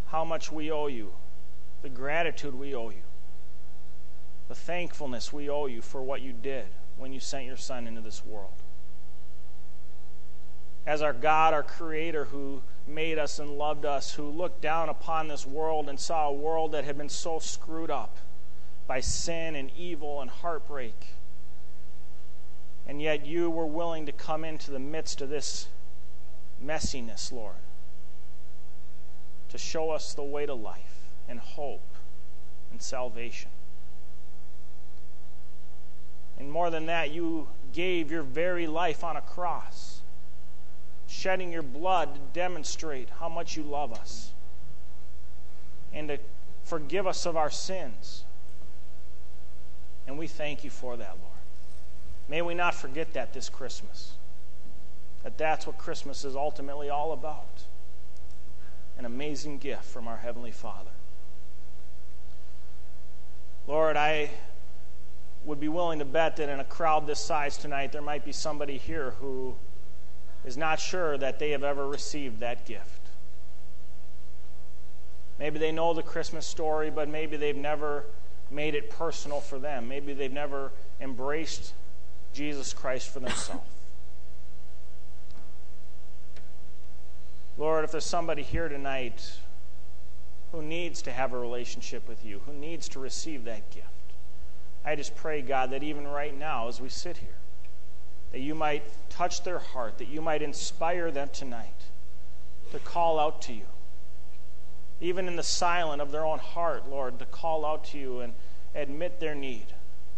how 0.07 0.25
much 0.25 0.51
we 0.51 0.71
owe 0.71 0.87
you, 0.87 1.12
the 1.83 1.88
gratitude 1.88 2.55
we 2.55 2.75
owe 2.75 2.88
you, 2.88 3.03
the 4.49 4.55
thankfulness 4.55 5.33
we 5.33 5.51
owe 5.51 5.67
you 5.67 5.83
for 5.83 6.03
what 6.03 6.23
you 6.23 6.33
did 6.33 6.67
when 6.97 7.12
you 7.12 7.21
sent 7.21 7.45
your 7.45 7.57
Son 7.57 7.87
into 7.87 8.01
this 8.01 8.25
world. 8.25 8.62
As 10.87 11.03
our 11.03 11.12
God, 11.12 11.55
our 11.55 11.62
Creator, 11.62 12.27
who 12.27 12.62
made 12.87 13.18
us 13.18 13.38
and 13.38 13.57
loved 13.59 13.85
us, 13.85 14.14
who 14.14 14.29
looked 14.29 14.61
down 14.61 14.88
upon 14.88 15.29
this 15.29 15.47
world 15.47 15.88
and 15.88 15.99
saw 15.99 16.29
a 16.29 16.33
world 16.33 16.73
that 16.73 16.85
had 16.85 16.99
been 16.99 17.09
so 17.09 17.38
screwed 17.38 17.90
up 17.90 18.18
by 18.87 19.01
sin 19.01 19.55
and 19.55 19.71
evil 19.77 20.21
and 20.21 20.31
heartbreak. 20.31 21.14
And 22.87 23.01
yet 23.01 23.25
you 23.25 23.49
were 23.49 23.66
willing 23.66 24.07
to 24.07 24.12
come 24.12 24.45
into 24.45 24.71
the 24.71 24.81
midst 24.81 25.21
of 25.21 25.29
this 25.29 25.68
messiness, 26.61 27.31
Lord 27.31 27.57
to 29.53 29.59
show 29.59 29.90
us 29.90 30.14
the 30.14 30.23
way 30.23 30.47
to 30.47 30.55
life 30.55 31.12
and 31.29 31.38
hope 31.38 31.95
and 32.71 32.81
salvation. 32.81 33.51
And 36.38 36.51
more 36.51 36.71
than 36.71 36.87
that, 36.87 37.11
you 37.11 37.49
gave 37.75 38.11
your 38.11 38.23
very 38.23 38.66
life 38.66 39.05
on 39.05 39.14
a 39.14 39.21
cross, 39.21 40.01
shedding 41.12 41.53
your 41.53 41.62
blood 41.62 42.14
to 42.14 42.20
demonstrate 42.33 43.09
how 43.20 43.29
much 43.29 43.57
you 43.57 43.62
love 43.62 43.92
us 43.92 44.33
and 45.92 46.09
to 46.09 46.18
forgive 46.64 47.07
us 47.07 47.27
of 47.27 47.37
our 47.37 47.51
sins. 47.51 48.25
And 50.07 50.18
we 50.18 50.27
thank 50.27 50.64
you 50.64 50.70
for 50.70 50.96
that, 50.96 51.16
Lord. 51.20 51.33
May 52.29 52.40
we 52.40 52.55
not 52.55 52.75
forget 52.75 53.12
that 53.12 53.35
this 53.35 53.48
Christmas. 53.48 54.12
That 55.22 55.37
that's 55.37 55.66
what 55.66 55.79
Christmas 55.79 56.25
is 56.25 56.35
ultimately 56.35 56.88
all 56.88 57.12
about 57.12 57.64
an 58.98 59.05
amazing 59.05 59.59
gift 59.59 59.85
from 59.85 60.09
our 60.09 60.16
Heavenly 60.16 60.51
Father. 60.51 60.90
Lord, 63.66 63.96
I 63.96 64.31
would 65.44 65.61
be 65.61 65.68
willing 65.68 65.98
to 65.98 66.05
bet 66.05 66.37
that 66.37 66.48
in 66.48 66.61
a 66.61 66.64
crowd 66.64 67.07
this 67.07 67.20
size 67.20 67.57
tonight, 67.57 67.92
there 67.92 68.03
might 68.03 68.25
be 68.25 68.33
somebody 68.33 68.79
here 68.79 69.12
who 69.20 69.57
is 70.45 70.57
not 70.57 70.81
sure 70.81 71.17
that 71.19 71.39
they 71.39 71.51
have 71.51 71.63
ever 71.63 71.87
received 71.87 72.41
that 72.41 72.67
gift. 72.67 73.03
Maybe 75.39 75.59
they 75.59 75.73
know 75.73 75.95
the 75.95 76.03
Christmas 76.03 76.47
story, 76.47 76.91
but 76.91 77.09
maybe 77.09 77.37
they've 77.37 77.57
never 77.57 78.05
made 78.51 78.75
it 78.75 78.91
personal 78.91 79.41
for 79.41 79.59
them. 79.59 79.89
Maybe 79.89 80.13
they've 80.13 80.33
never 80.33 80.73
embraced 81.01 81.73
Jesus 82.33 82.73
Christ 82.73 83.09
for 83.09 83.21
themselves. 83.21 83.69
Lord, 87.59 87.85
if 87.85 87.93
there's 87.93 88.05
somebody 88.05 88.43
here 88.43 88.69
tonight 88.69 89.37
who 90.53 90.63
needs 90.63 91.03
to 91.03 91.13
have 91.13 91.33
a 91.33 91.39
relationship 91.39 92.09
with 92.09 92.25
you, 92.25 92.41
who 92.47 92.53
needs 92.53 92.89
to 92.91 92.99
receive 92.99 93.45
that 93.45 93.71
gift, 93.71 93.89
I 94.85 94.97
just 94.97 95.15
pray, 95.15 95.43
God, 95.43 95.71
that 95.71 95.83
even 95.83 96.07
right 96.09 96.37
now 96.37 96.69
as 96.69 96.81
we 96.81 96.89
sit 96.89 97.19
here, 97.19 97.42
that 98.33 98.40
you 98.40 98.55
might 98.55 98.83
touch 99.11 99.45
their 99.45 99.59
heart, 99.59 99.99
that 99.99 100.09
you 100.09 100.21
might 100.21 100.42
inspire 100.42 101.11
them 101.11 101.29
tonight 101.33 101.68
to 102.73 102.79
call 102.79 103.18
out 103.18 103.42
to 103.42 103.53
you. 103.53 103.66
Even 105.01 105.29
in 105.29 105.37
the 105.37 105.42
silence 105.42 106.01
of 106.01 106.12
their 106.12 106.25
own 106.25 106.38
heart, 106.38 106.88
Lord, 106.88 107.18
to 107.18 107.27
call 107.27 107.66
out 107.66 107.85
to 107.87 107.99
you 107.99 108.21
and 108.21 108.33
admit 108.75 109.21
their 109.21 109.35
need 109.35 109.66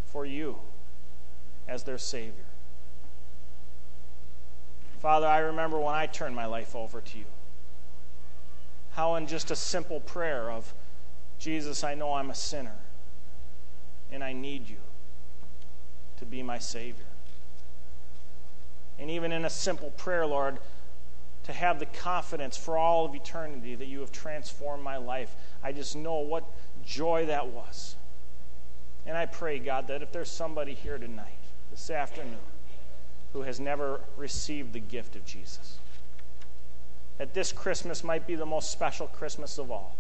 for 0.07 0.25
you 0.25 0.59
as 1.67 1.83
their 1.83 1.99
Savior. 1.99 2.45
Father, 5.01 5.27
I 5.27 5.39
remember 5.39 5.79
when 5.79 5.95
I 5.95 6.07
turned 6.07 6.37
my 6.37 6.47
life 6.47 6.77
over 6.77 7.01
to 7.01 7.19
you. 7.19 7.25
How, 8.93 9.17
in 9.17 9.27
just 9.27 9.51
a 9.51 9.57
simple 9.57 10.01
prayer 10.01 10.51
of, 10.51 10.73
Jesus, 11.39 11.83
I 11.83 11.95
know 11.95 12.15
I'm 12.15 12.31
a 12.31 12.35
sinner 12.35 12.77
and 14.11 14.23
I 14.23 14.33
need 14.33 14.69
you 14.69 14.77
to 16.19 16.25
be 16.25 16.43
my 16.43 16.59
Savior. 16.59 17.05
And 18.99 19.11
even 19.11 19.33
in 19.33 19.45
a 19.45 19.51
simple 19.51 19.91
prayer, 19.91 20.27
Lord, 20.27 20.59
to 21.45 21.53
have 21.53 21.79
the 21.79 21.87
confidence 21.87 22.57
for 22.57 22.79
all 22.79 23.05
of 23.05 23.15
eternity 23.15 23.75
that 23.75 23.87
you 23.87 24.01
have 24.01 24.13
transformed 24.13 24.83
my 24.83 24.97
life. 24.97 25.37
I 25.63 25.73
just 25.73 25.95
know 25.95 26.21
what 26.21 26.45
joy 26.85 27.27
that 27.27 27.49
was. 27.49 27.97
And 29.07 29.17
I 29.17 29.27
pray, 29.27 29.59
God, 29.59 29.89
that 29.89 30.03
if 30.03 30.11
there's 30.13 30.31
somebody 30.31 30.75
here 30.75 30.97
tonight, 30.97 31.27
this 31.71 31.91
afternoon, 31.91 32.39
who 33.35 33.43
has 33.43 33.61
never 33.61 34.01
received 34.17 34.73
the 34.73 34.81
gift 34.81 35.17
of 35.17 35.25
Jesus, 35.27 35.79
that 37.19 37.35
this 37.35 37.53
Christmas 37.53 38.03
might 38.03 38.27
be 38.27 38.35
the 38.35 38.47
most 38.47 38.71
special 38.71 39.07
Christmas 39.07 39.59
of 39.59 39.71
all. 39.71 39.97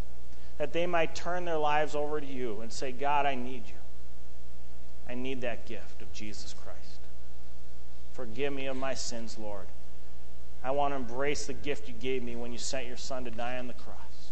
That 0.59 0.73
they 0.73 0.87
might 0.87 1.15
turn 1.15 1.45
their 1.45 1.59
lives 1.59 1.95
over 1.95 2.21
to 2.21 2.27
you 2.27 2.61
and 2.61 2.73
say, 2.73 2.93
God, 2.93 3.27
I 3.27 3.35
need 3.35 3.65
you. 3.67 3.75
I 5.09 5.15
need 5.15 5.41
that 5.43 5.67
gift 5.67 6.01
of 6.01 6.13
Jesus 6.13 6.55
Christ. 6.55 6.64
Forgive 8.15 8.53
me 8.53 8.67
of 8.67 8.77
my 8.77 8.95
sins, 8.95 9.37
Lord. 9.39 9.67
I 10.63 10.71
want 10.71 10.93
to 10.93 10.97
embrace 10.97 11.47
the 11.47 11.53
gift 11.53 11.89
you 11.89 11.95
gave 11.95 12.23
me 12.23 12.37
when 12.37 12.53
you 12.53 12.59
sent 12.59 12.87
your 12.87 12.97
son 12.97 13.25
to 13.25 13.31
die 13.31 13.59
on 13.59 13.67
the 13.67 13.75
cross. 13.75 14.31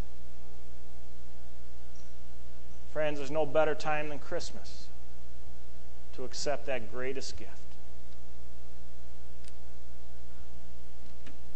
Friends, 2.93 3.19
there's 3.19 3.31
no 3.31 3.45
better 3.45 3.75
time 3.75 4.09
than 4.09 4.19
Christmas 4.19 4.87
to 6.15 6.25
accept 6.25 6.67
that 6.67 6.93
greatest 6.93 7.37
gift. 7.37 7.51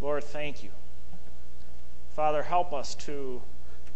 Lord, 0.00 0.24
thank 0.24 0.64
you. 0.64 0.70
Father, 2.14 2.42
help 2.42 2.72
us 2.72 2.94
to 2.94 3.40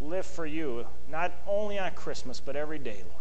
live 0.01 0.25
for 0.25 0.47
you, 0.47 0.87
not 1.11 1.33
only 1.47 1.79
on 1.79 1.91
Christmas, 1.93 2.41
but 2.41 2.57
every 2.57 2.79
day, 2.79 3.03
Lord. 3.11 3.20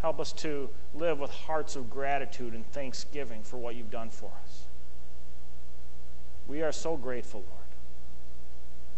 Help 0.00 0.20
us 0.20 0.32
to 0.32 0.70
live 0.94 1.18
with 1.18 1.30
hearts 1.30 1.74
of 1.76 1.90
gratitude 1.90 2.54
and 2.54 2.66
thanksgiving 2.70 3.42
for 3.42 3.56
what 3.56 3.74
you've 3.74 3.90
done 3.90 4.10
for 4.10 4.30
us. 4.44 4.66
We 6.46 6.62
are 6.62 6.72
so 6.72 6.96
grateful, 6.96 7.40
Lord. 7.40 7.58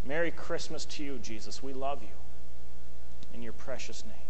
Merry 0.05 0.31
Christmas 0.31 0.85
to 0.87 1.05
you, 1.05 1.19
Jesus. 1.19 1.63
We 1.63 1.73
love 1.73 2.03
you. 2.03 2.09
In 3.35 3.43
your 3.43 3.53
precious 3.53 4.05
name. 4.05 4.30